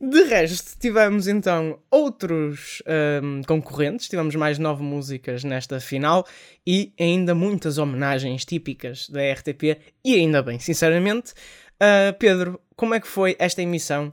De 0.00 0.22
resto, 0.22 0.78
tivemos 0.78 1.28
então 1.28 1.78
outros 1.90 2.82
hum, 3.22 3.42
concorrentes, 3.46 4.08
tivemos 4.08 4.34
mais 4.36 4.58
nove 4.58 4.82
músicas 4.82 5.44
nesta 5.44 5.80
final 5.80 6.26
e 6.66 6.94
ainda 6.98 7.34
muitas 7.34 7.76
homenagens 7.76 8.46
típicas 8.46 9.06
da 9.10 9.20
RTP, 9.32 9.76
e 10.02 10.14
ainda 10.14 10.40
bem, 10.40 10.58
sinceramente. 10.58 11.34
Ah, 11.80 12.12
Pedro, 12.18 12.60
como 12.78 12.94
é 12.94 13.00
que 13.00 13.08
foi 13.08 13.34
esta 13.40 13.60
emissão 13.60 14.12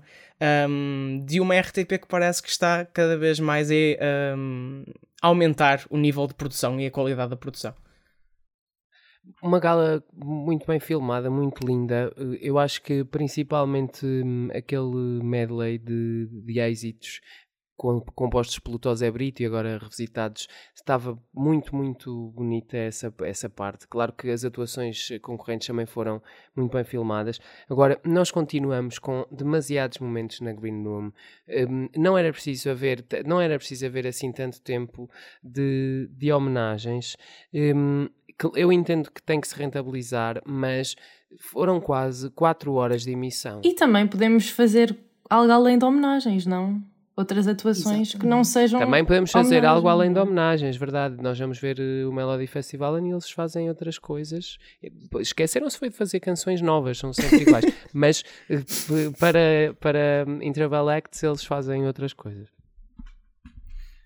hum, 0.68 1.24
de 1.24 1.40
uma 1.40 1.56
RTP 1.56 2.00
que 2.02 2.08
parece 2.10 2.42
que 2.42 2.50
está 2.50 2.84
cada 2.84 3.16
vez 3.16 3.40
mais 3.40 3.70
a 3.70 4.36
hum, 4.36 4.84
aumentar 5.22 5.86
o 5.88 5.98
nível 5.98 6.26
de 6.26 6.34
produção 6.34 6.80
e 6.82 6.88
a 6.88 6.92
qualidade 6.92 7.30
da 7.30 7.38
produção? 7.38 7.76
Uma 9.42 9.60
gala 9.60 10.04
muito 10.12 10.66
bem 10.66 10.80
filmada, 10.80 11.30
muito 11.30 11.64
linda. 11.66 12.12
Eu 12.42 12.58
acho 12.58 12.82
que 12.82 13.04
principalmente 13.04 14.04
hum, 14.04 14.50
aquele 14.52 15.24
medley 15.24 15.78
de, 15.78 16.28
de 16.32 16.60
êxitos 16.60 17.22
compostos 17.78 18.58
pelo 18.60 18.80
Tosé 18.80 19.12
Brito 19.12 19.42
e 19.42 19.46
agora 19.46 19.78
revisitados, 19.78 20.48
estava 20.74 21.18
muito, 21.34 21.76
muito 21.76 22.32
bonita 22.36 22.78
essa, 22.78 23.14
essa 23.24 23.50
parte. 23.50 23.88
Claro 23.88 24.14
que 24.14 24.30
as 24.30 24.46
atuações 24.46 25.10
concorrentes 25.22 25.68
também 25.68 25.86
foram 25.86 26.22
muito 26.56 26.74
bem 26.74 26.84
filmadas. 26.84 27.40
Agora, 27.70 28.00
nós 28.04 28.32
continuamos 28.32 28.98
com 28.98 29.26
demasiados 29.32 30.00
momentos 30.00 30.40
na 30.40 30.54
Green 30.54 30.84
Room. 30.84 31.12
Um, 31.48 31.90
não 31.96 32.18
era 32.18 32.32
preciso 32.32 32.70
haver, 32.70 33.06
não 33.26 33.42
era 33.42 33.58
preciso 33.58 33.86
haver 33.86 34.08
assim 34.08 34.32
tanto 34.32 34.62
tempo 34.62 35.10
de, 35.44 36.10
de 36.12 36.32
homenagens. 36.32 37.18
Um, 37.54 38.08
eu 38.56 38.72
entendo 38.72 39.12
que 39.12 39.22
tem 39.22 39.40
que 39.40 39.48
se 39.48 39.56
rentabilizar, 39.56 40.42
mas 40.46 40.96
foram 41.40 41.80
quase 41.82 42.30
4 42.32 42.74
horas 42.74 43.04
de 43.04 43.12
emissão. 43.12 43.62
E 43.64 43.74
também 43.74 44.08
podemos 44.08 44.50
fazer 44.50 44.98
algo 45.30 45.52
além 45.52 45.78
de 45.78 45.86
homenagens, 45.86 46.46
não? 46.46 46.82
Outras 47.16 47.48
atuações 47.48 48.10
Exatamente. 48.10 48.18
que 48.18 48.28
não 48.28 48.44
sejam. 48.44 48.80
Também 48.80 49.04
podemos 49.06 49.32
fazer 49.32 49.66
algo 49.66 49.88
além 49.88 50.12
de 50.12 50.20
homenagens, 50.20 50.76
verdade. 50.76 51.22
Nós 51.22 51.40
vamos 51.40 51.58
ver 51.60 51.80
uh, 51.80 52.10
o 52.10 52.14
Melody 52.14 52.48
Festival 52.48 53.00
e 53.00 53.12
eles 53.12 53.30
fazem 53.30 53.70
outras 53.70 53.98
coisas. 53.98 54.58
Esqueceram-se 55.20 55.78
foi 55.78 55.90
de 55.90 55.96
fazer 55.96 56.20
canções 56.20 56.62
novas, 56.62 56.98
são 56.98 57.14
sempre 57.14 57.42
iguais. 57.42 57.66
Mas 57.94 58.24
uh, 58.50 59.18
para, 59.18 59.76
para 59.80 60.26
Interval 60.42 60.90
Acts 60.90 61.24
eles 61.24 61.46
fazem 61.46 61.88
outras 61.88 62.14
coisas. 62.14 62.55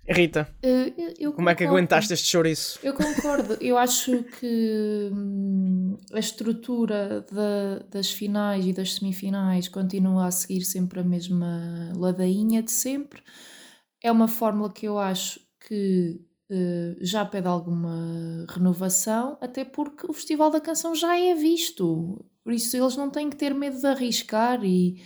Rita, 0.09 0.49
uh, 0.65 1.31
como 1.33 1.49
é 1.49 1.55
que 1.55 1.63
aguentaste 1.63 2.13
este 2.13 2.27
chouriço? 2.27 2.79
Eu 2.81 2.93
concordo. 2.93 3.57
Eu 3.61 3.77
acho 3.77 4.23
que 4.23 5.09
hum, 5.13 5.97
a 6.11 6.19
estrutura 6.19 7.25
da, 7.31 7.79
das 7.91 8.09
finais 8.09 8.65
e 8.65 8.73
das 8.73 8.95
semifinais 8.95 9.67
continua 9.67 10.25
a 10.25 10.31
seguir 10.31 10.63
sempre 10.65 10.99
a 10.99 11.03
mesma 11.03 11.93
ladainha 11.95 12.63
de 12.63 12.71
sempre. 12.71 13.21
É 14.01 14.11
uma 14.11 14.27
fórmula 14.27 14.71
que 14.71 14.87
eu 14.87 14.97
acho 14.97 15.39
que 15.67 16.19
uh, 16.49 16.97
já 17.01 17.23
pede 17.23 17.47
alguma 17.47 18.45
renovação, 18.49 19.37
até 19.39 19.63
porque 19.63 20.09
o 20.09 20.13
Festival 20.13 20.49
da 20.49 20.59
Canção 20.59 20.95
já 20.95 21.19
é 21.19 21.35
visto. 21.35 22.25
Por 22.43 22.51
isso 22.51 22.75
eles 22.75 22.97
não 22.97 23.11
têm 23.11 23.29
que 23.29 23.35
ter 23.35 23.53
medo 23.53 23.79
de 23.79 23.85
arriscar 23.85 24.63
e 24.63 25.01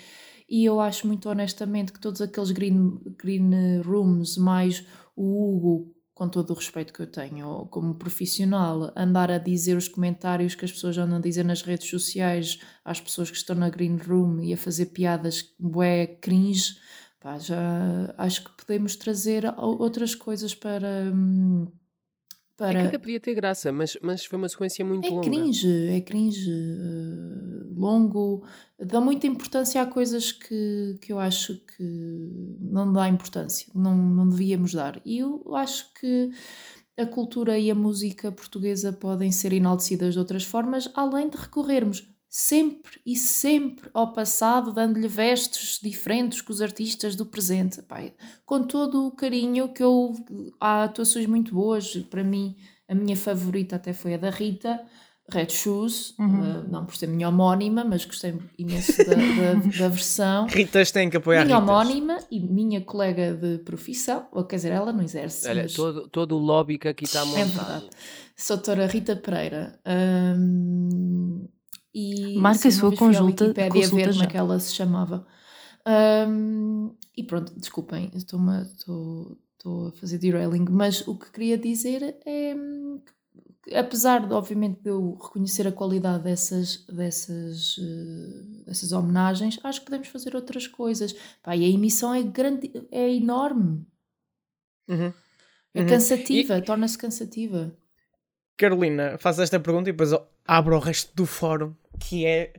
e 0.49 0.65
eu 0.65 0.79
acho 0.79 1.07
muito 1.07 1.29
honestamente 1.29 1.91
que 1.91 1.99
todos 1.99 2.21
aqueles 2.21 2.51
green, 2.51 2.99
green 3.17 3.81
rooms, 3.81 4.37
mais 4.37 4.85
o 5.15 5.23
Hugo, 5.23 5.95
com 6.13 6.29
todo 6.29 6.51
o 6.51 6.53
respeito 6.53 6.93
que 6.93 7.01
eu 7.01 7.07
tenho 7.07 7.65
como 7.67 7.95
profissional, 7.95 8.91
andar 8.95 9.31
a 9.31 9.37
dizer 9.37 9.75
os 9.75 9.87
comentários 9.87 10.55
que 10.55 10.63
as 10.63 10.71
pessoas 10.71 10.97
andam 10.97 11.17
a 11.17 11.21
dizer 11.21 11.43
nas 11.43 11.63
redes 11.63 11.89
sociais 11.89 12.59
às 12.85 13.01
pessoas 13.01 13.31
que 13.31 13.37
estão 13.37 13.55
na 13.55 13.69
green 13.69 13.97
room 13.97 14.41
e 14.41 14.53
a 14.53 14.57
fazer 14.57 14.87
piadas 14.87 15.53
bué 15.59 16.05
cringe, 16.05 16.75
pá, 17.19 17.39
já 17.39 18.13
acho 18.17 18.43
que 18.43 18.51
podemos 18.51 18.95
trazer 18.95 19.45
outras 19.57 20.13
coisas 20.13 20.53
para. 20.53 21.11
Hum, 21.13 21.67
para... 22.57 22.69
É 22.69 22.73
que 22.73 22.85
ainda 22.87 22.99
podia 22.99 23.19
ter 23.19 23.33
graça, 23.33 23.71
mas, 23.71 23.97
mas 24.01 24.25
foi 24.25 24.37
uma 24.37 24.49
sequência 24.49 24.85
muito 24.85 25.07
é 25.07 25.09
longa. 25.09 25.29
Cringe, 25.29 25.87
é 25.89 26.01
cringe, 26.01 26.49
uh, 26.49 27.79
longo, 27.79 28.45
dá 28.79 29.01
muita 29.01 29.27
importância 29.27 29.81
a 29.81 29.85
coisas 29.85 30.31
que, 30.31 30.97
que 31.01 31.11
eu 31.11 31.19
acho 31.19 31.55
que 31.75 31.83
não 32.59 32.91
dá 32.91 33.09
importância, 33.09 33.67
não, 33.73 33.95
não 33.95 34.29
devíamos 34.29 34.73
dar. 34.73 35.01
E 35.05 35.19
eu 35.19 35.43
acho 35.55 35.93
que 35.93 36.31
a 36.97 37.05
cultura 37.05 37.57
e 37.57 37.71
a 37.71 37.75
música 37.75 38.31
portuguesa 38.31 38.93
podem 38.93 39.31
ser 39.31 39.51
enaltecidas 39.51 40.13
de 40.13 40.19
outras 40.19 40.43
formas, 40.43 40.89
além 40.93 41.29
de 41.29 41.37
recorrermos 41.37 42.12
sempre 42.35 42.99
e 43.05 43.15
sempre 43.15 43.91
ao 43.93 44.11
passado, 44.11 44.73
dando-lhe 44.73 45.07
vestes 45.07 45.79
diferentes 45.79 46.41
que 46.41 46.49
os 46.49 46.63
artistas 46.63 47.15
do 47.15 47.27
presente. 47.27 47.83
Pai, 47.83 48.11
com 48.43 48.63
todo 48.63 49.05
o 49.05 49.11
carinho 49.11 49.71
que 49.71 49.83
eu. 49.83 50.13
Há 50.59 50.85
atuações 50.85 51.27
muito 51.27 51.53
boas, 51.53 51.95
para 52.09 52.23
mim, 52.23 52.55
a 52.89 52.95
minha 52.95 53.15
favorita 53.15 53.75
até 53.75 53.93
foi 53.93 54.15
a 54.15 54.17
da 54.17 54.31
Rita. 54.31 54.83
Red 55.31 55.49
Shoes, 55.51 56.13
uhum. 56.19 56.41
uh, 56.41 56.69
não 56.69 56.85
por 56.85 56.97
ser 56.97 57.07
minha 57.07 57.29
homónima, 57.29 57.85
mas 57.85 58.03
gostei 58.03 58.37
imenso 58.57 58.97
da, 59.05 59.13
da, 59.13 59.53
da 59.79 59.87
versão. 59.87 60.47
Ritas 60.51 60.91
têm 60.91 61.09
que 61.09 61.15
apoiar 61.15 61.45
Minha 61.45 61.59
Ritas. 61.59 61.69
homónima 61.69 62.19
e 62.29 62.41
minha 62.41 62.81
colega 62.81 63.33
de 63.33 63.59
profissão, 63.59 64.27
ou 64.33 64.43
quer 64.43 64.57
dizer, 64.57 64.73
ela 64.73 64.91
não 64.91 65.01
exerce. 65.01 65.47
Olha, 65.47 65.63
mas... 65.63 65.73
todo, 65.73 66.09
todo 66.09 66.35
o 66.35 66.39
lobby 66.39 66.77
que 66.77 66.89
aqui 66.89 67.05
está 67.05 67.21
é 67.21 67.25
montado. 67.25 67.41
É 67.41 67.45
verdade. 67.45 67.89
Sou 68.35 68.57
doutora 68.57 68.85
Rita 68.85 69.15
Pereira. 69.15 69.79
Um, 69.87 71.47
e 71.93 72.37
Marca 72.37 72.67
a 72.67 72.71
sua 72.71 72.95
consulta, 72.95 73.45
Wikipédia 73.45 73.69
consulta 73.69 73.95
ver 73.95 74.11
como 74.11 74.23
é 74.23 74.27
que 74.27 74.37
ela 74.37 74.59
se 74.59 74.73
chamava. 74.73 75.27
Um, 75.85 76.95
e 77.15 77.23
pronto, 77.23 77.53
desculpem, 77.59 78.09
estou, 78.15 79.37
estou 79.51 79.87
a 79.87 79.91
fazer 79.91 80.17
derailing, 80.17 80.65
mas 80.69 81.07
o 81.07 81.15
que 81.15 81.31
queria 81.31 81.57
dizer 81.57 82.17
é 82.25 82.55
que, 83.65 83.75
apesar 83.75 84.27
de, 84.27 84.33
obviamente, 84.33 84.81
de 84.81 84.89
eu 84.89 85.17
reconhecer 85.21 85.67
a 85.67 85.71
qualidade 85.71 86.23
dessas, 86.23 86.85
dessas, 86.87 87.77
uh, 87.77 88.65
dessas 88.65 88.91
homenagens, 88.91 89.59
acho 89.63 89.81
que 89.81 89.85
podemos 89.85 90.07
fazer 90.07 90.35
outras 90.35 90.65
coisas. 90.65 91.13
Pá, 91.43 91.55
e 91.55 91.63
a 91.63 91.69
emissão 91.69 92.13
é 92.13 92.23
grande, 92.23 92.71
é 92.91 93.13
enorme. 93.13 93.85
Uhum. 94.87 95.13
É 95.75 95.81
uhum. 95.81 95.87
cansativa, 95.87 96.61
torna-se 96.61 96.97
cansativa. 96.97 97.75
Carolina, 98.57 99.17
faz 99.17 99.39
esta 99.39 99.59
pergunta 99.59 99.89
e 99.89 99.93
depois 99.93 100.11
abro 100.45 100.75
o 100.75 100.79
resto 100.79 101.15
do 101.15 101.25
fórum 101.25 101.73
que 102.03 102.25
é 102.25 102.53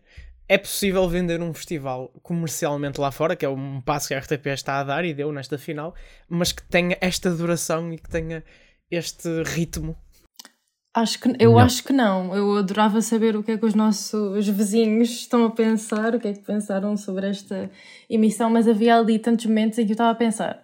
é 0.48 0.58
possível 0.58 1.08
vender 1.08 1.40
um 1.40 1.54
festival 1.54 2.12
comercialmente 2.22 3.00
lá 3.00 3.10
fora, 3.10 3.34
que 3.34 3.46
é 3.46 3.48
um 3.48 3.80
passo 3.80 4.08
que 4.08 4.14
a 4.14 4.18
RTP 4.18 4.46
está 4.48 4.78
a 4.78 4.84
dar 4.84 5.04
e 5.04 5.14
deu 5.14 5.32
nesta 5.32 5.56
final, 5.56 5.94
mas 6.28 6.52
que 6.52 6.62
tenha 6.64 6.98
esta 7.00 7.30
duração 7.30 7.92
e 7.92 7.98
que 7.98 8.08
tenha 8.10 8.44
este 8.90 9.42
ritmo. 9.42 9.96
Acho 10.96 11.18
que, 11.18 11.28
eu 11.40 11.52
não. 11.52 11.58
acho 11.58 11.82
que 11.82 11.92
não. 11.92 12.36
Eu 12.36 12.56
adorava 12.58 13.02
saber 13.02 13.34
o 13.34 13.42
que 13.42 13.52
é 13.52 13.58
que 13.58 13.66
os 13.66 13.74
nossos 13.74 14.46
vizinhos 14.46 15.10
estão 15.10 15.44
a 15.44 15.50
pensar, 15.50 16.14
o 16.14 16.20
que 16.20 16.28
é 16.28 16.32
que 16.32 16.44
pensaram 16.44 16.96
sobre 16.96 17.28
esta 17.28 17.68
emissão, 18.08 18.48
mas 18.48 18.68
havia 18.68 18.96
ali 18.96 19.18
tantos 19.18 19.46
momentos 19.46 19.78
em 19.78 19.86
que 19.86 19.90
eu 19.90 19.94
estava 19.94 20.12
a 20.12 20.14
pensar: 20.14 20.63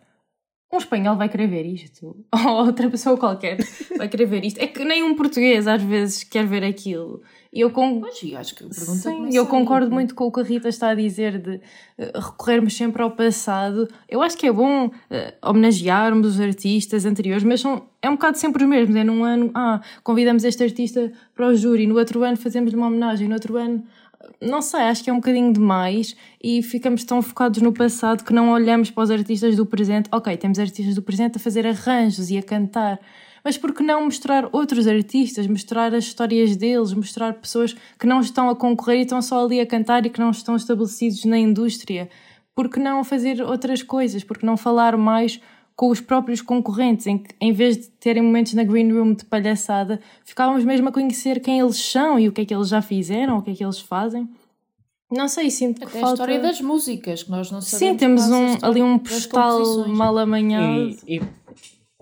um 0.72 0.78
espanhol 0.78 1.16
vai 1.16 1.28
querer 1.28 1.48
ver 1.48 1.66
isto, 1.66 2.16
ou 2.32 2.66
outra 2.66 2.88
pessoa 2.88 3.16
qualquer 3.16 3.58
vai 3.96 4.08
querer 4.08 4.26
ver 4.26 4.44
isto. 4.44 4.58
É 4.58 4.66
que 4.66 4.84
nem 4.84 5.02
um 5.02 5.14
português 5.14 5.66
às 5.66 5.82
vezes 5.82 6.22
quer 6.22 6.46
ver 6.46 6.64
aquilo. 6.64 7.22
E 7.52 7.62
eu, 7.62 7.70
con... 7.70 8.00
Pergunta 8.00 9.10
Sim, 9.10 9.28
eu 9.32 9.44
concordo 9.44 9.90
muito 9.90 10.14
com 10.14 10.26
o 10.26 10.32
que 10.32 10.38
a 10.38 10.42
Rita 10.44 10.68
está 10.68 10.90
a 10.90 10.94
dizer 10.94 11.36
de 11.36 11.56
uh, 11.56 12.20
recorrermos 12.20 12.76
sempre 12.76 13.02
ao 13.02 13.10
passado. 13.10 13.88
Eu 14.08 14.22
acho 14.22 14.36
que 14.36 14.46
é 14.46 14.52
bom 14.52 14.86
uh, 14.86 14.90
homenagearmos 15.42 16.28
os 16.28 16.40
artistas 16.40 17.04
anteriores, 17.04 17.42
mas 17.42 17.60
são, 17.60 17.88
é 18.00 18.08
um 18.08 18.12
bocado 18.12 18.38
sempre 18.38 18.62
os 18.62 18.70
mesmos. 18.70 18.94
É 18.94 19.02
num 19.02 19.24
ano, 19.24 19.50
ah, 19.52 19.80
convidamos 20.04 20.44
este 20.44 20.62
artista 20.62 21.12
para 21.34 21.48
o 21.48 21.56
júri, 21.56 21.88
no 21.88 21.98
outro 21.98 22.22
ano 22.22 22.36
fazemos-lhe 22.36 22.76
uma 22.76 22.86
homenagem, 22.86 23.26
no 23.26 23.34
outro 23.34 23.56
ano 23.56 23.82
não 24.40 24.60
sei, 24.60 24.80
acho 24.80 25.02
que 25.02 25.10
é 25.10 25.12
um 25.12 25.16
bocadinho 25.16 25.52
demais 25.52 26.16
e 26.42 26.62
ficamos 26.62 27.04
tão 27.04 27.22
focados 27.22 27.60
no 27.62 27.72
passado 27.72 28.24
que 28.24 28.32
não 28.32 28.50
olhamos 28.50 28.90
para 28.90 29.04
os 29.04 29.10
artistas 29.10 29.56
do 29.56 29.66
presente. 29.66 30.08
Ok, 30.12 30.36
temos 30.36 30.58
artistas 30.58 30.94
do 30.94 31.02
presente 31.02 31.36
a 31.36 31.40
fazer 31.40 31.66
arranjos 31.66 32.30
e 32.30 32.38
a 32.38 32.42
cantar, 32.42 32.98
mas 33.44 33.56
por 33.56 33.74
que 33.74 33.82
não 33.82 34.04
mostrar 34.04 34.48
outros 34.52 34.86
artistas, 34.86 35.46
mostrar 35.46 35.94
as 35.94 36.04
histórias 36.04 36.56
deles, 36.56 36.92
mostrar 36.92 37.34
pessoas 37.34 37.74
que 37.98 38.06
não 38.06 38.20
estão 38.20 38.50
a 38.50 38.56
concorrer 38.56 39.00
e 39.00 39.02
estão 39.02 39.22
só 39.22 39.44
ali 39.44 39.60
a 39.60 39.66
cantar 39.66 40.04
e 40.04 40.10
que 40.10 40.20
não 40.20 40.30
estão 40.30 40.56
estabelecidos 40.56 41.24
na 41.24 41.38
indústria? 41.38 42.08
Por 42.54 42.68
que 42.68 42.78
não 42.78 43.02
fazer 43.02 43.42
outras 43.42 43.82
coisas? 43.82 44.22
Por 44.22 44.36
que 44.36 44.44
não 44.44 44.56
falar 44.56 44.96
mais 44.96 45.40
com 45.80 45.88
os 45.88 45.98
próprios 45.98 46.42
concorrentes, 46.42 47.06
em 47.06 47.16
que 47.16 47.34
em 47.40 47.54
vez 47.54 47.78
de 47.78 47.86
terem 47.88 48.22
momentos 48.22 48.52
na 48.52 48.62
green 48.62 48.92
room 48.92 49.14
de 49.14 49.24
palhaçada, 49.24 49.98
ficávamos 50.26 50.62
mesmo 50.62 50.90
a 50.90 50.92
conhecer 50.92 51.40
quem 51.40 51.58
eles 51.58 51.78
são 51.78 52.20
e 52.20 52.28
o 52.28 52.32
que 52.32 52.42
é 52.42 52.44
que 52.44 52.54
eles 52.54 52.68
já 52.68 52.82
fizeram, 52.82 53.38
o 53.38 53.42
que 53.42 53.52
é 53.52 53.54
que 53.54 53.64
eles 53.64 53.80
fazem. 53.80 54.28
Não 55.10 55.26
sei, 55.26 55.50
sinto 55.50 55.82
Até 55.82 55.90
que 55.90 55.92
falta... 55.92 56.08
a 56.08 56.12
história 56.12 56.38
das 56.38 56.60
músicas, 56.60 57.22
que 57.22 57.30
nós 57.30 57.50
não 57.50 57.62
sabemos. 57.62 57.92
Sim, 57.92 57.96
temos 57.96 58.28
um, 58.28 58.58
ali 58.60 58.82
um 58.82 58.98
postal 58.98 59.88
mal 59.88 60.18
amanhado. 60.18 60.98
E, 61.06 61.16
e, 61.16 61.22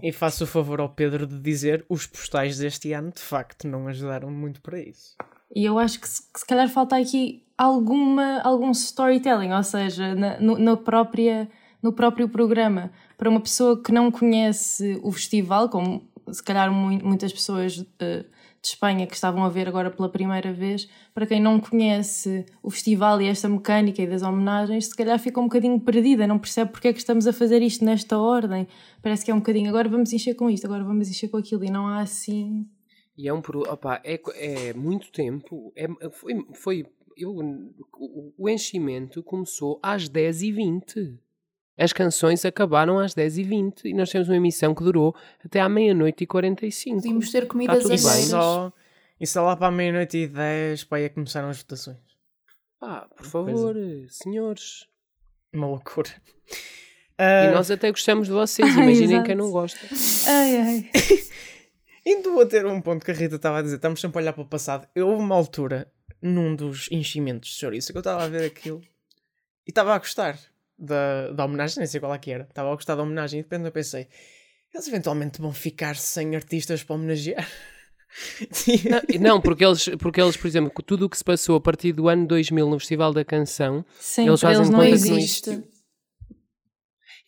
e 0.02 0.10
faço 0.10 0.42
o 0.42 0.46
favor 0.48 0.80
ao 0.80 0.88
Pedro 0.88 1.24
de 1.24 1.38
dizer 1.38 1.86
os 1.88 2.04
postais 2.04 2.58
deste 2.58 2.92
ano 2.92 3.12
de 3.12 3.22
facto 3.22 3.68
não 3.68 3.86
ajudaram 3.86 4.28
muito 4.28 4.60
para 4.60 4.80
isso. 4.80 5.14
E 5.54 5.64
eu 5.64 5.78
acho 5.78 6.00
que 6.00 6.08
se, 6.08 6.20
que 6.32 6.40
se 6.40 6.46
calhar 6.46 6.68
falta 6.68 6.96
aqui 6.96 7.44
alguma, 7.56 8.40
algum 8.40 8.72
storytelling, 8.72 9.52
ou 9.52 9.62
seja, 9.62 10.16
na, 10.16 10.40
no, 10.40 10.58
na 10.58 10.76
própria, 10.76 11.48
no 11.80 11.92
próprio 11.92 12.28
programa. 12.28 12.90
Para 13.18 13.28
uma 13.28 13.40
pessoa 13.40 13.82
que 13.82 13.90
não 13.90 14.12
conhece 14.12 14.98
o 15.02 15.10
festival, 15.10 15.68
como 15.68 16.08
se 16.30 16.42
calhar 16.42 16.72
muitas 16.72 17.32
pessoas 17.32 17.76
uh, 17.78 17.84
de 18.62 18.68
Espanha 18.68 19.08
que 19.08 19.14
estavam 19.14 19.44
a 19.44 19.48
ver 19.48 19.66
agora 19.66 19.90
pela 19.90 20.08
primeira 20.08 20.52
vez, 20.52 20.88
para 21.12 21.26
quem 21.26 21.40
não 21.40 21.58
conhece 21.58 22.46
o 22.62 22.70
festival 22.70 23.20
e 23.20 23.26
esta 23.26 23.48
mecânica 23.48 24.00
e 24.00 24.06
das 24.06 24.22
homenagens, 24.22 24.86
se 24.86 24.96
calhar 24.96 25.18
fica 25.18 25.40
um 25.40 25.44
bocadinho 25.44 25.80
perdida, 25.80 26.28
não 26.28 26.38
percebe 26.38 26.70
porque 26.70 26.88
é 26.88 26.92
que 26.92 27.00
estamos 27.00 27.26
a 27.26 27.32
fazer 27.32 27.60
isto 27.60 27.84
nesta 27.84 28.16
ordem. 28.16 28.68
Parece 29.02 29.24
que 29.24 29.32
é 29.32 29.34
um 29.34 29.38
bocadinho 29.38 29.68
agora 29.68 29.88
vamos 29.88 30.12
encher 30.12 30.34
com 30.34 30.48
isto, 30.48 30.64
agora 30.64 30.84
vamos 30.84 31.08
encher 31.08 31.28
com 31.28 31.38
aquilo 31.38 31.64
e 31.64 31.70
não 31.70 31.88
há 31.88 32.00
assim. 32.00 32.66
E 33.16 33.26
é 33.26 33.34
um 33.34 33.42
opa, 33.68 34.00
é, 34.04 34.20
é 34.36 34.72
muito 34.74 35.10
tempo, 35.10 35.72
é, 35.74 35.88
foi, 36.10 36.34
foi 36.54 36.86
eu, 37.16 37.34
o 38.38 38.48
enchimento 38.48 39.24
começou 39.24 39.80
às 39.82 40.08
10h20. 40.08 41.18
As 41.78 41.92
canções 41.92 42.44
acabaram 42.44 42.98
às 42.98 43.14
10h20 43.14 43.84
e 43.84 43.94
nós 43.94 44.10
temos 44.10 44.28
uma 44.28 44.36
emissão 44.36 44.74
que 44.74 44.82
durou 44.82 45.14
até 45.44 45.60
à 45.60 45.68
meia-noite 45.68 46.24
e 46.24 46.26
45. 46.26 46.96
Podíamos 46.96 47.30
ter 47.30 47.46
comidas 47.46 47.76
Tá 47.76 47.82
tudo 47.82 47.90
bem. 47.90 47.96
Isso 47.96 48.30
só, 48.30 48.72
isso 49.20 49.32
só 49.34 49.42
lá 49.44 49.56
para 49.56 49.68
a 49.68 49.70
meia-noite 49.70 50.16
e 50.18 50.26
dez, 50.26 50.82
para 50.82 50.98
aí 50.98 51.04
é 51.04 51.08
começaram 51.08 51.48
as 51.48 51.58
votações. 51.58 51.98
Pá, 52.80 53.08
por 53.16 53.24
favor, 53.24 53.76
senhores. 54.08 54.86
Uma 55.52 55.68
loucura. 55.68 56.10
E 56.50 57.22
Ah, 57.22 57.50
nós 57.52 57.70
até 57.70 57.90
gostamos 57.90 58.26
de 58.26 58.32
vocês, 58.32 58.68
imaginem 58.74 59.22
quem 59.22 59.34
não 59.36 59.50
gosta. 59.50 59.78
Ai, 60.26 60.56
ai. 60.56 60.90
Indo 62.04 62.40
a 62.40 62.46
ter 62.46 62.64
um 62.66 62.80
ponto 62.80 63.04
que 63.04 63.10
a 63.10 63.14
Rita 63.14 63.36
estava 63.36 63.58
a 63.58 63.62
dizer, 63.62 63.76
estamos 63.76 64.00
sempre 64.00 64.18
a 64.18 64.22
olhar 64.22 64.32
para 64.32 64.42
o 64.42 64.46
passado. 64.46 64.88
Eu 64.94 65.08
houve 65.08 65.22
uma 65.22 65.34
altura, 65.34 65.90
num 66.22 66.56
dos 66.56 66.88
enchimentos 66.90 67.50
de 67.50 67.56
chouriço, 67.56 67.92
que 67.92 67.98
eu 67.98 68.00
estava 68.00 68.24
a 68.24 68.28
ver 68.28 68.44
aquilo 68.46 68.80
e 69.66 69.70
estava 69.70 69.94
a 69.94 69.98
gostar 69.98 70.38
da, 70.78 71.30
da 71.32 71.44
homenagem, 71.44 71.78
nem 71.78 71.86
sei 71.86 72.00
qual 72.00 72.14
é 72.14 72.18
que 72.18 72.30
era. 72.30 72.44
Estava 72.44 72.70
a 72.70 72.74
gostar 72.74 72.94
da 72.94 73.02
homenagem 73.02 73.40
e 73.40 73.42
de 73.42 73.46
repente 73.48 73.66
eu 73.66 73.72
pensei, 73.72 74.06
eles 74.72 74.86
eventualmente 74.88 75.40
vão 75.40 75.52
ficar 75.52 75.96
sem 75.96 76.36
artistas 76.36 76.82
para 76.84 76.94
homenagear. 76.96 77.48
Não, 79.20 79.20
não, 79.34 79.40
porque 79.40 79.62
eles, 79.62 79.86
porque 79.98 80.18
eles, 80.18 80.34
por 80.34 80.46
exemplo, 80.46 80.72
tudo 80.82 81.04
o 81.04 81.10
que 81.10 81.18
se 81.18 81.22
passou 81.22 81.56
a 81.56 81.60
partir 81.60 81.92
do 81.92 82.08
ano 82.08 82.26
2000 82.26 82.66
no 82.68 82.78
Festival 82.78 83.12
da 83.12 83.22
Canção, 83.22 83.84
Sim, 84.00 84.26
Eles 84.28 84.40
fazem 84.40 84.58
eles 84.60 84.70
não 84.70 84.78
conta 84.78 84.88
que 84.88 84.94
existe. 84.94 85.50
não 85.50 85.64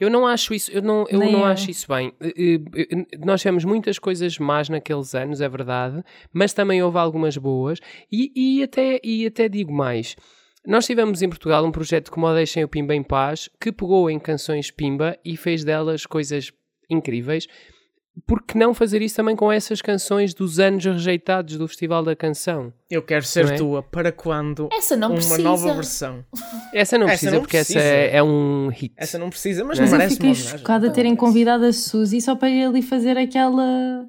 eu 0.00 0.08
não 0.08 0.26
acho 0.26 0.54
isso, 0.54 0.70
eu 0.70 0.80
não, 0.80 1.04
eu 1.10 1.18
Nem 1.18 1.30
não 1.32 1.40
eu. 1.40 1.44
acho 1.44 1.70
isso 1.70 1.86
bem. 1.86 2.14
Eh, 2.22 2.32
eh, 2.74 2.88
eh, 3.12 3.18
Nós 3.18 3.42
tivemos 3.42 3.66
muitas 3.66 3.98
coisas 3.98 4.38
más 4.38 4.70
naqueles 4.70 5.14
anos, 5.14 5.42
é 5.42 5.48
verdade, 5.50 6.02
mas 6.32 6.54
também 6.54 6.82
houve 6.82 6.96
algumas 6.96 7.36
boas 7.36 7.78
e, 8.10 8.32
e 8.34 8.62
até, 8.62 8.98
e 9.04 9.26
até 9.26 9.46
digo 9.50 9.70
mais. 9.70 10.16
Nós 10.66 10.86
tivemos 10.86 11.22
em 11.22 11.28
Portugal 11.28 11.64
um 11.64 11.72
projeto 11.72 12.10
como 12.10 12.26
o 12.26 12.34
Deixem 12.34 12.62
o 12.62 12.68
Pimba 12.68 12.94
em 12.94 13.02
Paz, 13.02 13.48
que 13.60 13.72
pegou 13.72 14.10
em 14.10 14.18
canções 14.18 14.70
Pimba 14.70 15.16
e 15.24 15.36
fez 15.36 15.64
delas 15.64 16.04
coisas 16.06 16.52
incríveis. 16.88 17.46
Por 18.26 18.42
que 18.42 18.58
não 18.58 18.74
fazer 18.74 19.00
isso 19.00 19.16
também 19.16 19.34
com 19.34 19.50
essas 19.50 19.80
canções 19.80 20.34
dos 20.34 20.58
anos 20.58 20.84
rejeitados 20.84 21.56
do 21.56 21.66
Festival 21.66 22.02
da 22.02 22.14
Canção? 22.14 22.72
Eu 22.90 23.02
quero 23.02 23.24
ser 23.24 23.46
Não 23.46 23.52
é? 23.52 23.56
tua 23.56 23.82
para 23.82 24.12
quando 24.12 24.68
Essa 24.72 24.96
não 24.96 25.08
uma 25.08 25.14
precisa. 25.16 25.42
nova 25.42 25.72
versão. 25.74 26.24
Essa 26.74 26.98
não 26.98 27.06
Essa 27.06 27.12
precisa, 27.12 27.30
não 27.32 27.40
porque 27.40 27.56
precisa. 27.56 27.78
essa 27.78 27.88
é, 27.88 28.16
é 28.16 28.22
um 28.22 28.68
hit. 28.68 28.92
Essa 28.96 29.16
não 29.18 29.30
precisa, 29.30 29.64
mas, 29.64 29.78
Mas 29.78 29.90
Mas 29.90 29.92
eu 29.92 29.98
merece 29.98 30.14
fiquei 30.16 30.28
uma 30.30 30.34
homenagem. 30.34 30.58
chocada 30.58 30.90
terem 30.92 31.16
convidado 31.16 31.64
a 31.64 31.72
Suzy 31.72 32.20
só 32.20 32.34
para 32.36 32.48
ali 32.48 32.82
fazer 32.82 33.16
aquela, 33.16 34.04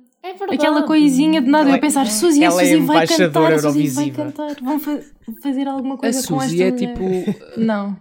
verdade. 0.47 0.61
aquela 0.67 0.83
coisinha 0.87 1.41
de 1.41 1.47
nada. 1.49 1.63
Ela 1.65 1.71
Eu 1.71 1.75
é- 1.75 1.77
a 1.77 1.81
pensar, 1.81 2.05
Suzy, 2.07 2.43
a 2.43 2.47
é 2.47 2.51
Suzy 2.51 2.61
vai 2.61 2.77
embaixadora 2.79 3.55
cantar, 3.55 3.67
a 3.69 3.71
Suzy 3.73 3.87
vai 3.89 4.09
cantar. 4.11 4.55
Vão 4.61 4.79
fa- 4.79 4.99
fazer 5.41 5.67
alguma 5.67 5.95
A 5.95 5.97
coisa 5.97 6.27
com 6.27 6.35
esta 6.35 6.49
Suzy 6.49 6.63
é 6.63 6.71
mulher. 6.71 6.87
tipo. 6.87 7.59
Não. 7.59 7.97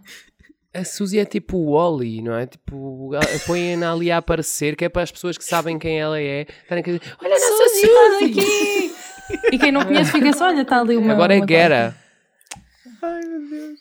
A 0.73 0.85
Suzy 0.85 1.19
é 1.19 1.25
tipo 1.25 1.57
o 1.57 1.73
Wally, 1.73 2.23
não 2.23 2.33
é? 2.37 2.47
Tipo, 2.47 3.11
põem-na 3.45 3.93
ali 3.93 4.09
a 4.09 4.19
aparecer, 4.19 4.77
que 4.77 4.85
é 4.85 4.89
para 4.89 5.03
as 5.03 5.11
pessoas 5.11 5.37
que 5.37 5.43
sabem 5.45 5.77
quem 5.81 5.99
ela 5.99 6.21
é 6.21 6.47
estarem 6.63 6.81
a 6.83 6.87
dizer: 6.87 7.01
Olha 7.21 7.35
a 7.35 7.39
nossa 7.41 7.69
Suzy, 7.69 7.81
Suzy! 7.81 7.93
olha 7.93 8.27
aqui! 8.27 8.95
E 9.53 9.59
quem 9.59 9.73
não 9.73 9.85
conhece 9.85 10.13
fica 10.13 10.33
só, 10.33 10.45
olha, 10.47 10.63
está 10.63 10.81
ali 10.81 10.97
uma. 10.97 11.13
Agora 11.13 11.35
é 11.35 11.39
uma 11.39 11.47
Guerra. 11.47 11.97
Ai 13.03 13.21
meu 13.27 13.49
Deus. 13.51 13.81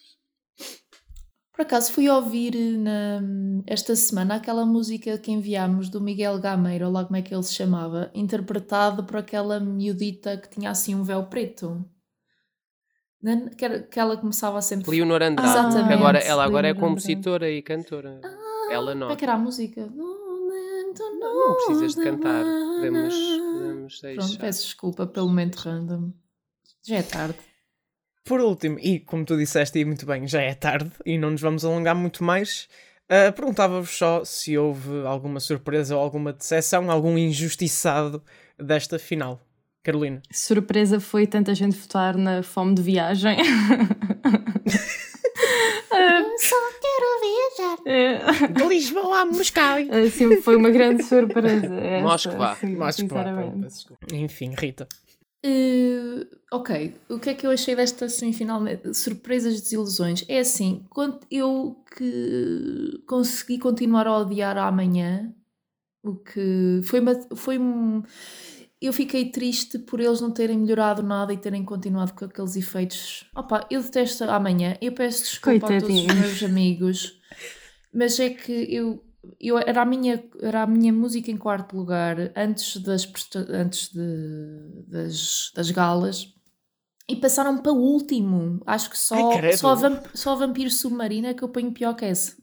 Por 1.59 1.63
acaso 1.63 1.91
fui 1.91 2.07
ouvir 2.07 2.55
na, 2.77 3.19
esta 3.67 3.93
semana 3.93 4.35
aquela 4.35 4.65
música 4.65 5.17
que 5.17 5.29
enviámos 5.29 5.89
do 5.89 5.99
Miguel 5.99 6.39
Gameiro, 6.39 6.85
ou 6.85 6.91
lá 6.93 7.03
como 7.03 7.17
é 7.17 7.21
que 7.21 7.35
ele 7.35 7.43
se 7.43 7.53
chamava, 7.53 8.09
interpretado 8.13 9.03
por 9.03 9.17
aquela 9.17 9.59
miudita 9.59 10.37
que 10.37 10.47
tinha 10.49 10.69
assim 10.71 10.95
um 10.95 11.03
véu 11.03 11.25
preto. 11.25 11.83
Na- 13.21 13.49
Que, 13.49 13.65
era- 13.65 13.83
que 13.83 13.99
ela 13.99 14.15
começava 14.15 14.61
sempre. 14.61 14.89
Leonor 14.89 15.21
Andrade. 15.21 15.49
Exatamente, 15.49 15.87
que 15.89 15.93
agora, 15.95 16.19
ela 16.19 16.45
agora 16.45 16.67
é 16.69 16.71
Leonor 16.71 16.91
Andrade. 16.91 17.03
compositora 17.11 17.51
e 17.51 17.61
cantora. 17.61 18.21
ela 18.71 18.93
Como 18.93 18.99
não. 19.01 19.11
é 19.11 19.15
que 19.17 19.25
era 19.25 19.33
a 19.33 19.37
música? 19.37 19.85
Não 19.93 21.55
precisas 21.55 21.93
de 21.93 22.01
cantar. 22.05 22.45
Podemos, 22.45 23.13
podemos 23.13 23.99
Pronto, 23.99 24.15
deixar. 24.17 24.39
peço 24.39 24.63
desculpa 24.63 25.05
pelo 25.05 25.27
momento 25.27 25.57
random. 25.57 26.13
Já 26.87 26.95
é 26.95 27.03
tarde. 27.03 27.37
Por 28.29 28.39
último, 28.41 28.77
e 28.79 28.99
como 28.99 29.25
tu 29.25 29.35
disseste 29.35 29.79
e 29.79 29.83
muito 29.85 30.05
bem, 30.05 30.27
já 30.27 30.39
é 30.39 30.53
tarde 30.53 30.91
e 31.03 31.17
não 31.17 31.31
nos 31.31 31.41
vamos 31.41 31.65
alongar 31.65 31.95
muito 31.95 32.23
mais. 32.23 32.69
ah, 33.09 33.31
Perguntava-vos 33.31 33.89
só 33.89 34.23
se 34.23 34.55
houve 34.55 35.03
alguma 35.03 35.39
surpresa 35.39 35.95
ou 35.97 36.03
alguma 36.03 36.31
decepção, 36.31 36.91
algum 36.91 37.17
injustiçado 37.17 38.21
desta 38.55 38.99
final. 38.99 39.41
Carolina. 39.81 40.21
Surpresa 40.31 40.99
foi 40.99 41.25
tanta 41.25 41.55
gente 41.55 41.75
votar 41.75 42.15
na 42.15 42.43
fome 42.43 42.75
de 42.75 42.83
viagem. 42.83 43.37
Só 46.37 46.55
quero 46.81 47.19
viajar. 47.21 47.79
É, 47.85 48.47
De 48.47 48.63
Lisboa 48.67 49.21
a 49.21 49.25
Moscou. 49.25 49.63
assim, 50.05 50.41
foi 50.41 50.55
uma 50.55 50.69
grande 50.69 51.03
surpresa. 51.03 51.67
sim, 52.59 52.77
sinceramente. 52.91 53.61
peço 53.63 53.75
desculpa. 53.77 54.05
Enfim, 54.13 54.53
Rita. 54.57 54.87
Eh, 55.41 56.27
ok, 56.51 56.95
o 57.09 57.17
que 57.19 57.29
é 57.29 57.33
que 57.33 57.47
eu 57.47 57.51
achei 57.51 57.75
desta 57.75 58.09
semifinal? 58.09 58.61
Surpresas 58.93 59.57
e 59.57 59.61
desilusões. 59.61 60.25
É 60.27 60.39
assim, 60.39 60.85
quando 60.89 61.19
eu 61.31 61.81
que 61.95 63.01
consegui 63.07 63.57
continuar 63.57 64.05
a 64.07 64.17
odiar 64.17 64.57
amanhã, 64.57 65.33
o 66.03 66.15
que 66.15 66.81
foi, 66.83 66.99
uma- 66.99 67.35
foi 67.35 67.57
um- 67.57 68.03
eu 68.81 68.91
fiquei 68.91 69.29
triste 69.31 69.79
por 69.79 69.99
eles 70.01 70.19
não 70.21 70.31
terem 70.31 70.57
melhorado 70.57 71.01
nada 71.03 71.33
e 71.33 71.37
terem 71.37 71.63
continuado 71.63 72.13
com 72.13 72.25
aqueles 72.25 72.55
efeitos. 72.57 73.25
Opa, 73.35 73.65
eu 73.69 73.81
detesto 73.81 74.25
amanhã, 74.25 74.77
eu 74.81 74.91
peço 74.91 75.23
desculpa 75.23 75.67
a 75.67 75.79
todos 75.79 75.99
os 75.99 76.05
meus 76.05 76.43
amigos, 76.43 77.19
mas 77.93 78.19
é 78.19 78.29
que 78.29 78.51
eu, 78.73 79.03
eu 79.39 79.57
era, 79.57 79.81
a 79.81 79.85
minha, 79.85 80.23
era 80.41 80.63
a 80.63 80.67
minha 80.67 80.93
música 80.93 81.29
em 81.31 81.37
quarto 81.37 81.75
lugar 81.75 82.31
antes 82.35 82.77
das, 82.77 83.11
antes 83.49 83.89
de, 83.89 84.83
das, 84.87 85.51
das 85.55 85.71
galas 85.71 86.33
e 87.07 87.15
passaram 87.15 87.57
para 87.57 87.71
o 87.71 87.77
último. 87.77 88.61
Acho 88.65 88.89
que 88.89 88.97
só, 88.97 89.31
Ai, 89.31 89.53
só, 89.53 89.71
a 89.71 89.75
vamp, 89.75 90.05
só 90.13 90.33
a 90.33 90.35
Vampiro 90.35 90.69
Submarina 90.69 91.33
que 91.33 91.43
eu 91.43 91.49
ponho 91.49 91.71
pior 91.71 91.95
que 91.95 92.05
essa. 92.05 92.37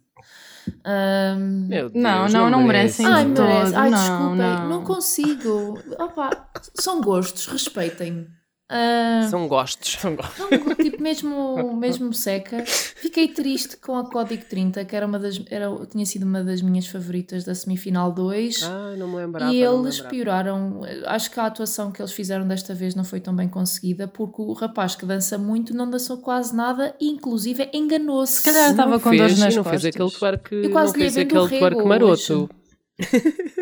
Meu 1.69 1.89
Deus, 1.89 2.03
Não, 2.03 2.29
não, 2.29 2.51
não 2.51 2.63
merecem. 2.65 3.07
Ai, 3.07 3.25
merece. 3.25 3.75
Ai, 3.77 3.91
não, 3.91 3.99
desculpem, 3.99 4.37
não. 4.37 4.69
não. 4.69 4.85
consigo. 4.85 5.79
Opa, 5.99 6.51
são 6.75 7.01
gostos, 7.01 7.47
respeitem-me. 7.47 8.27
Ah, 8.69 9.29
São 9.31 9.47
gostos. 9.47 9.93
São 10.01 10.17
go- 10.17 10.25
não, 10.39 10.75
tipo, 10.75 11.01
mesmo, 11.01 11.77
mesmo 11.77 12.13
seca. 12.13 12.65
Fiquei 12.67 13.29
triste 13.29 13.77
com 13.77 13.97
a 13.97 14.11
Código 14.11 14.45
30, 14.49 14.85
que 14.85 14.97
era 14.97 15.07
uma 15.07 15.21
das, 15.21 15.41
era, 15.51 15.69
tinha 15.87 16.05
sido 16.05 16.25
uma 16.25 16.43
das 16.43 16.61
minhas 16.63 16.87
favoritas 16.89 17.45
da 17.45 17.55
semifinal 17.55 18.11
2. 18.11 18.65
Ah, 18.65 18.95
não 18.99 19.07
me 19.09 19.17
lembrava. 19.17 19.55
E 19.55 19.63
não 19.65 19.81
eles 19.83 19.95
lembrava. 19.97 20.11
pioraram. 20.11 20.81
Acho 21.07 21.31
que 21.31 21.39
a 21.39 21.47
atuação 21.47 21.93
que 21.93 22.03
eles 22.03 22.11
fizeram 22.13 22.47
desta 22.47 22.75
vez 22.75 22.95
não 22.97 23.05
foi 23.05 23.21
tão 23.21 23.35
bem 23.37 23.49
conseguida, 23.49 24.09
porque 24.09 24.43
o 24.43 24.53
rapaz 24.53 24.97
que 24.97 25.07
dança 25.07 25.39
muito 25.39 25.73
não 25.73 25.89
dançou 25.89 26.17
quase 26.19 26.55
nada 26.55 26.93
e, 27.01 27.09
inclusive, 27.09 27.71
enganou-se. 27.73 28.39
Se 28.41 28.43
calhar 28.43 28.71
estava 28.71 28.91
Não 28.91 29.01
com 29.01 29.17
dores 29.17 29.39
nas 29.39 29.55
não 29.55 29.63
costas. 29.63 29.83
fez 29.83 29.95
aquele 29.95 30.11
twerk, 30.11 30.55
Eu 30.55 30.63
não 30.65 30.71
quase 30.73 30.93
lhe 30.95 30.99
fez 31.11 31.17
aquele 31.19 31.49
twerk 31.49 31.85
maroto. 31.85 32.51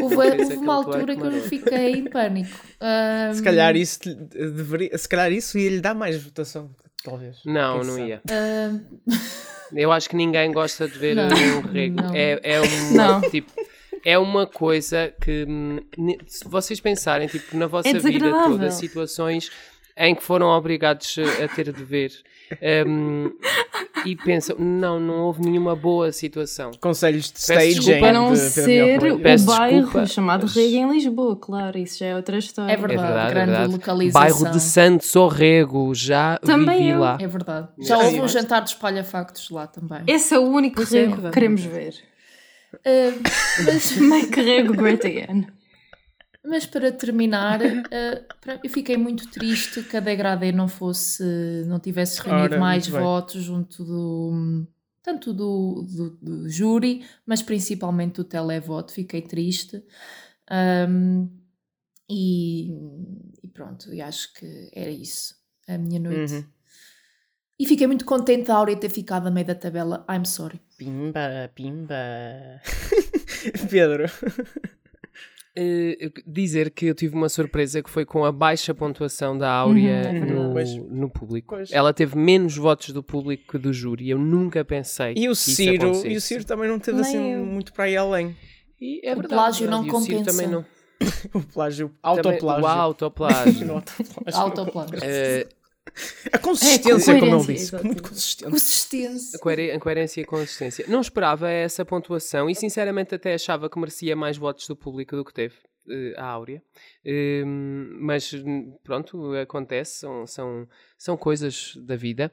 Houve, 0.00 0.16
Fez 0.16 0.40
houve 0.42 0.56
uma 0.56 0.74
altura 0.74 1.16
que 1.16 1.22
eu 1.22 1.42
fiquei 1.42 1.92
em 1.92 2.04
pânico. 2.04 2.56
Ahm, 2.80 3.34
Se 3.34 3.42
calhar 3.42 3.74
isso 3.76 3.98
deveria, 4.04 4.96
se 4.96 5.08
calhar 5.08 5.32
isso 5.32 5.58
ia 5.58 5.70
lhe 5.70 5.80
dar 5.80 5.94
mais 5.94 6.22
votação, 6.22 6.70
talvez. 7.02 7.38
Não, 7.44 7.82
não 7.82 7.98
ia. 7.98 8.22
ahm, 8.30 8.80
Eu 9.74 9.90
acho 9.90 10.08
que 10.08 10.14
ninguém 10.14 10.52
gosta 10.52 10.86
de 10.86 10.96
ver 10.98 11.16
Não, 11.16 11.24
um 11.26 11.60
rego. 11.62 11.96
não. 12.00 12.14
É, 12.14 12.38
é 12.42 12.60
um 12.60 12.64
Não. 12.94 13.20
tipo. 13.22 13.50
É 14.04 14.18
uma 14.18 14.46
coisa 14.46 15.12
que, 15.20 15.46
hum, 15.48 15.78
se 16.26 16.46
vocês 16.46 16.78
pensarem 16.78 17.26
tipo, 17.26 17.56
na 17.56 17.66
vossa 17.66 17.88
É 17.88 17.94
vida 17.98 18.30
toda, 18.30 18.70
situações 18.70 19.50
em 19.96 20.14
que 20.14 20.22
foram 20.22 20.48
obrigados 20.48 21.16
a 21.42 21.48
ter 21.48 21.72
de 21.72 21.82
ver 21.82 22.12
hum, 22.86 23.30
e 24.04 24.14
pensam, 24.16 24.56
não, 24.58 25.00
não 25.00 25.14
houve 25.22 25.40
nenhuma 25.42 25.74
boa 25.74 26.12
situação. 26.12 26.70
Conselhos 26.80 27.26
de 27.26 27.32
Peço 27.32 27.52
staging. 27.52 27.74
desculpa. 27.80 28.06
A 28.06 28.12
não 28.12 28.32
de- 28.32 28.38
ser 28.38 29.12
o 29.12 29.18
Peço 29.18 29.46
bairro 29.46 29.80
desculpa, 29.82 30.06
chamado 30.06 30.46
Rega 30.46 30.76
em 30.76 30.90
Lisboa, 30.92 31.36
claro, 31.36 31.78
isso 31.78 31.98
já 31.98 32.06
é 32.06 32.16
outra 32.16 32.36
história. 32.38 32.72
É 32.72 32.76
verdade, 32.76 33.00
é 33.00 33.06
verdade, 33.06 33.30
grande 33.34 33.50
é 33.50 33.54
verdade. 33.54 33.72
localização. 33.72 34.20
Bairro 34.20 34.50
de 34.50 34.60
Santos 34.60 35.16
Orrego, 35.16 35.94
já 35.94 36.38
Também 36.38 36.78
vivi 36.78 36.90
eu. 36.90 37.00
lá. 37.00 37.18
É 37.20 37.26
verdade. 37.26 37.68
Já 37.80 37.98
houve 37.98 38.20
um 38.20 38.28
jantar 38.28 38.62
de 38.62 38.70
espalha-factos 38.70 39.50
lá 39.50 39.66
também. 39.66 40.02
Esse 40.06 40.34
é 40.34 40.38
o 40.38 40.42
único 40.42 40.82
é 40.82 40.84
rego 40.84 41.22
que 41.22 41.30
queremos 41.30 41.64
ver. 41.64 41.94
Ahm, 42.84 43.22
mas, 43.66 43.96
Make 43.96 44.40
Rego 44.40 44.74
great 44.74 45.06
again. 45.06 45.46
Mas 46.44 46.66
para 46.66 46.92
terminar, 46.92 47.58
pra- 48.40 48.60
eu 48.62 48.70
fiquei 48.70 48.96
muito 48.96 49.30
triste 49.30 49.82
que 49.82 49.96
a 49.96 50.00
Degradê 50.00 50.52
não 50.52 50.68
fosse, 50.68 51.22
não 51.66 51.78
tivesse 51.80 52.20
reunido 52.20 52.54
Ora, 52.54 52.58
mais 52.60 52.86
votos 52.86 53.42
junto 53.42 53.84
do 53.84 54.66
tanto 55.02 55.32
do, 55.34 55.82
do, 55.82 56.10
do 56.22 56.48
júri, 56.48 57.04
mas 57.26 57.42
principalmente 57.42 58.14
do 58.16 58.24
televoto. 58.24 58.92
Fiquei 58.92 59.20
triste. 59.20 59.82
Ahm, 60.50 61.28
e, 62.08 62.70
e 63.42 63.48
pronto, 63.52 63.92
e 63.92 64.00
acho 64.00 64.32
que 64.34 64.70
era 64.74 64.90
isso. 64.90 65.34
A 65.68 65.76
minha 65.78 66.00
noite 66.00 66.34
Uhum. 66.34 66.44
E 67.56 67.66
fiquei 67.66 67.86
muito 67.86 68.04
contente 68.04 68.48
da 68.48 68.56
Áurea 68.56 68.76
ter 68.76 68.88
ficado 68.88 69.28
a 69.28 69.30
meio 69.30 69.46
da 69.46 69.54
tabela. 69.54 70.04
I'm 70.10 70.24
sorry. 70.24 70.60
Pimba, 70.76 71.48
pimba. 71.54 71.94
Pedro. 73.70 74.06
Eh, 75.56 76.10
dizer 76.26 76.70
que 76.70 76.86
eu 76.86 76.94
tive 76.96 77.14
uma 77.14 77.28
surpresa 77.28 77.80
que 77.80 77.88
foi 77.88 78.04
com 78.04 78.24
a 78.24 78.32
baixa 78.32 78.74
pontuação 78.74 79.38
da 79.38 79.48
Áurea 79.52 80.10
Uhum, 80.12 80.46
no, 80.48 80.52
Pois. 80.52 80.74
no 80.74 81.08
público. 81.08 81.54
Pois. 81.54 81.70
Ela 81.70 81.92
teve 81.94 82.16
menos 82.18 82.56
votos 82.56 82.90
do 82.90 83.02
público 83.04 83.52
que 83.52 83.58
do 83.58 83.72
júri. 83.72 84.10
Eu 84.10 84.18
nunca 84.18 84.64
pensei 84.64 85.14
E 85.16 85.28
o 85.28 85.34
Ciro, 85.34 85.92
e 86.06 86.16
o 86.16 86.20
Ciro 86.20 86.44
também 86.44 86.68
não 86.68 86.80
teve 86.80 87.00
Nem 87.00 87.06
assim 87.06 87.32
eu. 87.34 87.44
muito 87.46 87.72
para 87.72 87.88
ir 87.88 87.96
além. 87.96 88.34
E 88.80 89.00
é 89.06 89.12
O 89.12 89.16
verdade, 89.16 89.34
plágio 89.34 89.70
não 89.70 89.82
verdade. 89.82 89.96
O 89.96 90.04
Ciro 90.06 90.18
compensa. 90.18 90.36
Também 90.42 90.52
não. 90.52 90.64
O 91.34 91.40
plágio, 91.42 91.86
Também- 91.88 91.98
autoplágio. 92.02 92.64
O 92.64 92.66
autoplágio. 92.68 93.66
Não, 93.66 93.74
autoplágio. 93.76 94.40
Autoplano. 94.40 94.90
A 96.32 96.38
consistência, 96.38 97.12
É, 97.12 97.14
com 97.14 97.20
como 97.20 97.36
ele 97.36 97.46
disse. 97.54 97.62
exatamente. 97.68 97.84
Muito 97.86 98.02
consistente. 98.08 98.50
Consistência. 98.50 99.36
A, 99.36 99.40
coere- 99.40 99.70
a 99.70 99.78
coerência 99.80 100.20
e 100.20 100.24
a 100.24 100.26
consistência. 100.26 100.84
Não 100.88 101.00
esperava 101.00 101.48
essa 101.50 101.84
pontuação 101.84 102.50
e 102.50 102.54
sinceramente 102.54 103.14
até 103.14 103.34
achava 103.34 103.70
que 103.70 103.78
merecia 103.78 104.16
mais 104.16 104.36
votos 104.36 104.66
do 104.66 104.74
público 104.76 105.14
do 105.16 105.24
que 105.24 105.32
teve 105.32 105.54
eh, 105.88 106.14
a 106.16 106.24
Áurea. 106.26 106.62
Ehm, 107.04 107.96
mas 108.00 108.32
hum, 108.34 108.76
pronto, 108.82 109.32
acontece, 109.34 110.00
são, 110.00 110.26
são, 110.26 110.68
são 110.98 111.16
coisas 111.16 111.74
da 111.76 111.94
vida. 111.96 112.32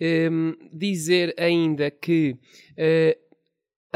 Ehm, 0.00 0.52
dizer 0.72 1.34
ainda 1.38 1.90
que 1.90 2.36
eh, 2.76 3.18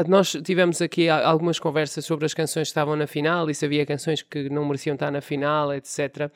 nós 0.07 0.31
tivemos 0.45 0.81
aqui 0.81 1.09
a- 1.09 1.27
algumas 1.27 1.59
conversas 1.59 2.05
sobre 2.05 2.25
as 2.25 2.33
canções 2.33 2.67
que 2.67 2.71
estavam 2.71 2.95
na 2.95 3.07
final 3.07 3.49
e 3.49 3.55
se 3.55 3.65
havia 3.65 3.85
canções 3.85 4.21
que 4.21 4.49
não 4.49 4.65
mereciam 4.65 4.93
estar 4.93 5.11
na 5.11 5.19
final, 5.21 5.73
etc. 5.73 6.31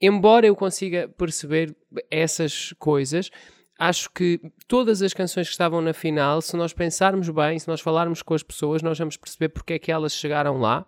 Embora 0.00 0.46
eu 0.46 0.54
consiga 0.54 1.08
perceber 1.08 1.74
essas 2.10 2.72
coisas, 2.78 3.30
acho 3.78 4.10
que 4.10 4.40
todas 4.68 5.02
as 5.02 5.14
canções 5.14 5.46
que 5.46 5.52
estavam 5.52 5.80
na 5.80 5.92
final, 5.92 6.40
se 6.42 6.56
nós 6.56 6.72
pensarmos 6.72 7.28
bem, 7.30 7.58
se 7.58 7.68
nós 7.68 7.80
falarmos 7.80 8.22
com 8.22 8.34
as 8.34 8.42
pessoas, 8.42 8.82
nós 8.82 8.98
vamos 8.98 9.16
perceber 9.16 9.48
porque 9.48 9.74
é 9.74 9.78
que 9.78 9.90
elas 9.92 10.12
chegaram 10.14 10.58
lá. 10.58 10.86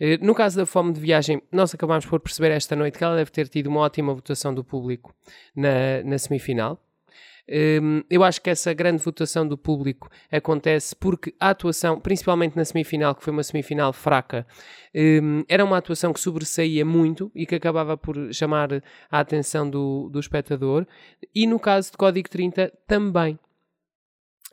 Eh, 0.00 0.18
No 0.18 0.34
caso 0.34 0.56
da 0.56 0.66
Fome 0.66 0.92
de 0.92 1.00
Viagem, 1.00 1.42
nós 1.50 1.74
acabámos 1.74 2.06
por 2.06 2.20
perceber 2.20 2.50
esta 2.50 2.76
noite 2.76 2.98
que 2.98 3.04
ela 3.04 3.16
deve 3.16 3.30
ter 3.30 3.48
tido 3.48 3.68
uma 3.68 3.80
ótima 3.80 4.14
votação 4.14 4.54
do 4.54 4.62
público 4.62 5.14
na, 5.54 6.02
na 6.04 6.18
semifinal. 6.18 6.82
Hum, 7.50 8.02
eu 8.10 8.22
acho 8.22 8.42
que 8.42 8.50
essa 8.50 8.74
grande 8.74 9.02
votação 9.02 9.46
do 9.48 9.56
público 9.56 10.10
acontece 10.30 10.94
porque 10.94 11.34
a 11.40 11.50
atuação, 11.50 11.98
principalmente 11.98 12.54
na 12.54 12.64
semifinal, 12.64 13.14
que 13.14 13.24
foi 13.24 13.32
uma 13.32 13.42
semifinal 13.42 13.92
fraca, 13.92 14.46
hum, 14.94 15.44
era 15.48 15.64
uma 15.64 15.78
atuação 15.78 16.12
que 16.12 16.20
sobressaía 16.20 16.84
muito 16.84 17.30
e 17.34 17.46
que 17.46 17.54
acabava 17.54 17.96
por 17.96 18.32
chamar 18.34 18.82
a 19.10 19.20
atenção 19.20 19.68
do, 19.68 20.10
do 20.10 20.20
espectador. 20.20 20.86
E 21.34 21.46
no 21.46 21.58
caso 21.58 21.90
de 21.90 21.96
Código 21.96 22.28
30, 22.28 22.72
também. 22.86 23.38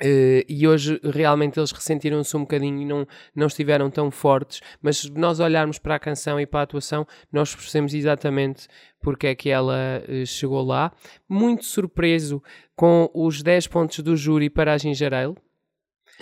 Eh, 0.01 0.45
e 0.49 0.67
hoje 0.67 0.99
realmente 1.03 1.57
eles 1.57 1.71
ressentiram-se 1.71 2.35
um 2.35 2.41
bocadinho 2.41 2.81
e 2.81 2.85
não, 2.85 3.07
não 3.33 3.47
estiveram 3.47 3.89
tão 3.89 4.11
fortes, 4.11 4.59
mas 4.81 4.97
se 4.97 5.11
nós 5.11 5.39
olharmos 5.39 5.79
para 5.79 5.95
a 5.95 5.99
canção 5.99 6.37
e 6.39 6.45
para 6.45 6.59
a 6.59 6.63
atuação, 6.63 7.07
nós 7.31 7.55
percebemos 7.55 7.93
exatamente 7.93 8.67
porque 8.99 9.27
é 9.27 9.35
que 9.35 9.49
ela 9.49 10.03
eh, 10.07 10.25
chegou 10.25 10.63
lá. 10.65 10.91
Muito 11.29 11.63
surpreso 11.63 12.43
com 12.75 13.09
os 13.13 13.41
10 13.41 13.67
pontos 13.67 13.99
do 13.99 14.17
júri 14.17 14.49
para 14.49 14.73
a 14.73 14.77
Gingerale, 14.77 15.35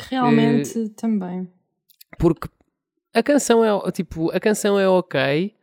Realmente 0.10 0.90
também. 0.90 1.48
porque 2.18 2.48
a 3.14 3.22
canção 3.24 3.64
é 3.64 3.92
tipo, 3.92 4.30
a 4.36 4.40
canção 4.40 4.80
é 4.80 4.88
ok, 4.88 5.56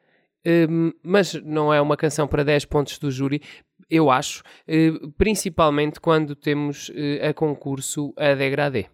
mas 1.02 1.34
não 1.34 1.72
é 1.72 1.80
uma 1.80 1.96
canção 1.96 2.26
para 2.28 2.44
10 2.44 2.64
pontos 2.64 2.98
do 2.98 3.10
júri, 3.10 3.42
eu 3.90 4.10
acho, 4.10 4.42
eh, 4.68 4.92
principalmente 5.18 6.00
quando 6.00 6.34
temos 6.36 6.90
eh, 6.94 7.26
a 7.28 7.34
concurso 7.34 8.12
a 8.16 8.34
degradê. 8.34 8.86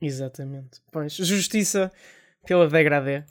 Exatamente. 0.00 0.80
Pois, 0.92 1.14
justiça 1.14 1.90
pela 2.46 2.68
degradê. 2.68 3.22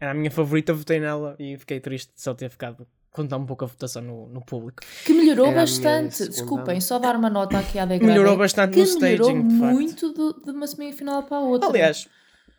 Era 0.00 0.10
a 0.10 0.14
minha 0.14 0.30
favorita, 0.30 0.74
votei 0.74 1.00
nela 1.00 1.36
e 1.38 1.56
fiquei 1.56 1.80
triste 1.80 2.12
de 2.14 2.20
só 2.20 2.34
ter 2.34 2.50
ficado 2.50 2.86
com 3.10 3.26
tão 3.26 3.46
pouca 3.46 3.64
votação 3.64 4.02
no, 4.02 4.28
no 4.28 4.44
público. 4.44 4.82
Que 5.06 5.14
melhorou 5.14 5.46
Era 5.46 5.56
a 5.56 5.62
bastante. 5.62 6.28
Desculpem, 6.28 6.80
só 6.82 6.98
dar 6.98 7.16
uma 7.16 7.30
nota 7.30 7.58
aqui 7.58 7.78
à 7.78 7.86
degradê. 7.86 8.12
Melhorou 8.12 8.36
bastante 8.36 8.72
que 8.74 8.78
no 8.80 8.84
staging, 8.84 9.14
melhorou 9.34 9.48
de 9.48 9.58
facto. 9.58 9.72
muito 9.74 10.12
do- 10.12 10.42
de 10.44 10.50
uma 10.50 10.66
semifinal 10.66 11.22
para 11.22 11.38
a 11.38 11.40
outra. 11.40 11.70
Aliás, 11.70 12.06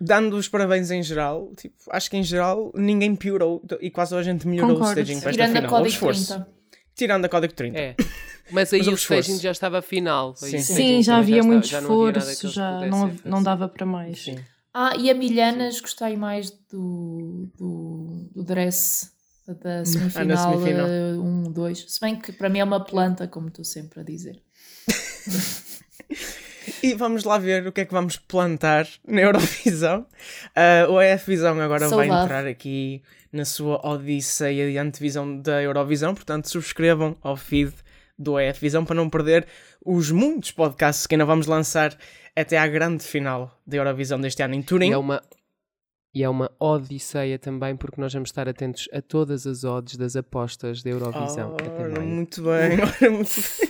dando 0.01 0.36
os 0.36 0.47
parabéns 0.47 0.89
em 0.89 1.03
geral, 1.03 1.51
tipo, 1.56 1.75
acho 1.91 2.10
que 2.10 2.17
em 2.17 2.23
geral 2.23 2.71
ninguém 2.73 3.15
piorou 3.15 3.62
e 3.82 3.91
quase 3.91 4.15
a 4.15 4.23
gente 4.23 4.47
melhorou 4.47 4.77
Concordo. 4.77 4.99
o 4.99 5.03
staging 5.03 5.19
para 5.21 5.30
esta 5.30 5.43
tirando 5.43 5.58
a 5.58 5.62
final. 5.62 5.77
Houve 5.80 5.89
esforço. 5.89 6.34
30. 6.34 6.56
Tirando 6.97 7.25
a 7.25 7.29
Código 7.29 7.53
30. 7.53 7.77
É. 7.79 7.95
Mas 8.51 8.73
aí 8.73 8.79
Mas 8.79 8.88
o 8.88 8.93
esforço. 8.93 9.21
staging 9.21 9.39
já 9.41 9.51
estava 9.51 9.81
final. 9.81 10.36
Sim. 10.36 10.45
o 10.45 10.49
Sim, 10.49 10.60
Sim, 10.62 11.03
já 11.03 11.17
havia 11.17 11.43
muito 11.43 11.67
já 11.67 11.77
havia 11.77 12.13
que 12.13 12.21
esforço, 12.23 12.47
já 12.49 12.86
não, 12.88 13.10
fazer. 13.10 13.21
não 13.25 13.43
dava 13.43 13.67
para 13.69 13.86
mais. 13.86 14.23
Sim. 14.23 14.38
Ah, 14.73 14.95
e 14.97 15.10
a 15.10 15.13
Milhanas 15.13 15.79
gostei 15.79 16.15
mais 16.15 16.49
do, 16.71 17.49
do, 17.57 18.29
do 18.36 18.43
dress 18.43 19.12
da 19.47 19.86
semifinal 19.86 20.53
semifinal. 20.60 20.88
1, 20.88 21.51
2. 21.51 21.86
Se 21.88 21.99
bem 21.99 22.19
que 22.19 22.31
para 22.31 22.49
mim 22.49 22.60
é 22.60 22.63
uma 22.63 22.83
planta, 22.83 23.27
como 23.27 23.47
estou 23.47 23.63
sempre 23.65 24.01
a 24.01 24.03
dizer. 24.03 24.41
E 26.84 26.93
vamos 26.93 27.23
lá 27.23 27.38
ver 27.38 27.65
o 27.67 27.71
que 27.71 27.82
é 27.82 27.86
que 27.86 27.93
vamos 27.93 28.17
plantar 28.17 28.88
na 29.08 29.21
Eurovisão. 29.21 30.06
Ah, 30.56 30.88
o 30.89 30.99
EF 30.99 31.27
Visão 31.27 31.60
agora 31.62 31.88
vai 31.88 32.08
Saudade. 32.08 32.25
entrar 32.25 32.47
aqui 32.47 33.03
na 33.32 33.45
sua 33.45 33.80
odisseia 33.88 34.69
de 34.71 34.77
antevisão 34.77 35.39
da 35.39 35.62
Eurovisão, 35.62 36.15
portanto 36.15 36.49
subscrevam 36.49 37.15
ao 37.21 37.38
feed 37.38 37.71
do 38.17 38.39
EF 38.39 38.60
Visão 38.60 38.84
para 38.84 38.95
não 38.95 39.10
perder 39.10 39.45
os 39.86 40.10
muitos 40.10 40.51
podcasts 40.51 41.06
que 41.06 41.13
ainda 41.13 41.25
vamos 41.25 41.45
lançar 41.45 41.95
até 42.36 42.58
à 42.58 42.67
grande 42.67 43.03
final 43.03 43.56
da 43.65 43.77
Eurovisão 43.77 44.19
deste 44.19 44.41
ano 44.41 44.56
em 44.56 44.63
Turim. 44.63 44.89
E 44.89 44.93
é 44.93 44.97
uma 44.97 45.21
e 46.13 46.23
é 46.23 46.30
uma 46.30 46.49
odisseia 46.60 47.38
também, 47.38 47.75
porque 47.75 48.01
nós 48.01 48.12
vamos 48.12 48.30
estar 48.30 48.49
atentos 48.49 48.89
a 48.91 49.01
todas 49.01 49.45
as 49.45 49.63
odds 49.63 49.97
das 49.97 50.15
apostas 50.15 50.82
da 50.82 50.89
Eurovisão. 50.89 51.56
maio. 51.93 52.01
muito 52.08 52.41
bem, 52.41 52.80
ora, 52.82 53.12
muito 53.12 53.32
bem. 53.60 53.69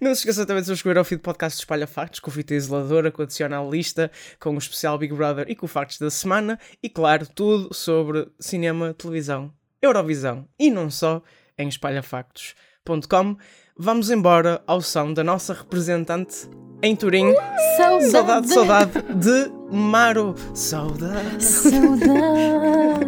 Não 0.00 0.14
se 0.14 0.20
esqueça 0.20 0.46
também 0.46 0.62
de 0.62 0.66
subscrever 0.66 0.98
ao 0.98 1.04
feed 1.04 1.20
podcast 1.22 1.58
do 1.58 1.60
Espalha 1.60 1.86
Factos, 1.86 2.20
com 2.20 2.30
fita 2.30 2.54
isoladora, 2.54 3.10
com 3.10 3.22
adicional 3.22 3.70
lista, 3.70 4.10
com 4.38 4.54
o 4.54 4.58
especial 4.58 4.98
Big 4.98 5.14
Brother 5.14 5.46
e 5.48 5.54
com 5.54 5.66
o 5.66 5.68
Factos 5.68 5.98
da 5.98 6.10
Semana. 6.10 6.58
E 6.82 6.88
claro, 6.88 7.26
tudo 7.26 7.72
sobre 7.74 8.28
cinema, 8.38 8.94
televisão, 8.94 9.52
Eurovisão 9.80 10.48
e 10.58 10.70
não 10.70 10.90
só 10.90 11.22
em 11.58 11.68
espalhafactos.com. 11.68 13.36
Vamos 13.76 14.10
embora 14.10 14.62
ao 14.66 14.80
som 14.80 15.12
da 15.12 15.24
nossa 15.24 15.52
representante 15.52 16.48
em 16.82 16.94
Turim. 16.94 17.34
Saudade! 17.76 18.10
Saudade, 18.10 18.48
saudade 18.48 18.92
de 19.14 19.50
Maro. 19.70 20.34
Saudade. 20.54 21.42
Saudade! 21.42 22.12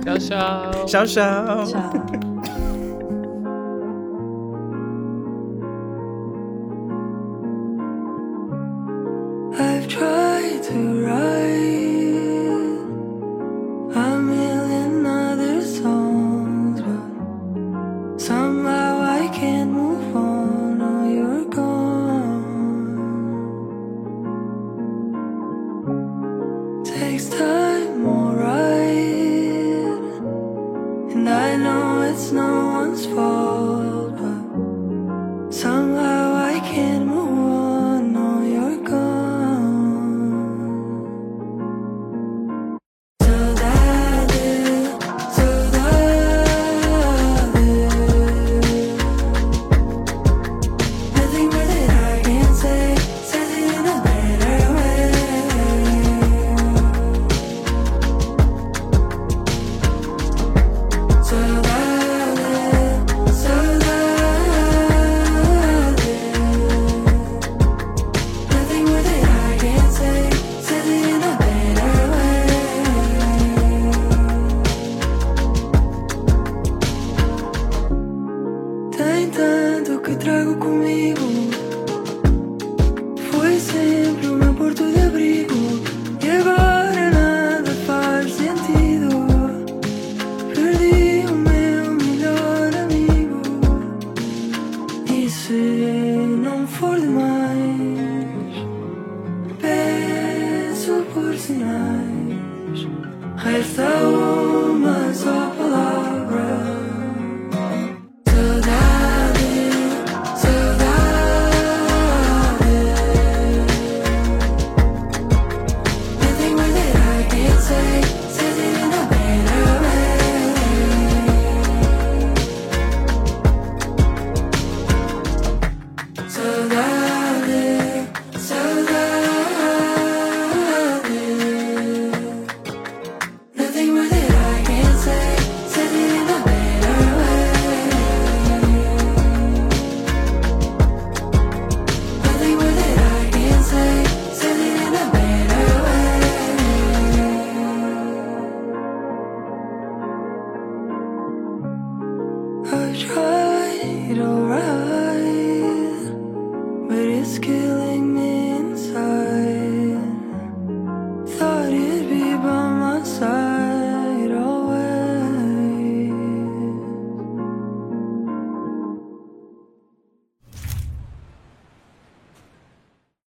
Tchau, 0.02 0.18
tchau. 0.18 0.87
Tchau, 0.87 1.06
tchau. 1.06 1.66
Tchau. 1.66 2.26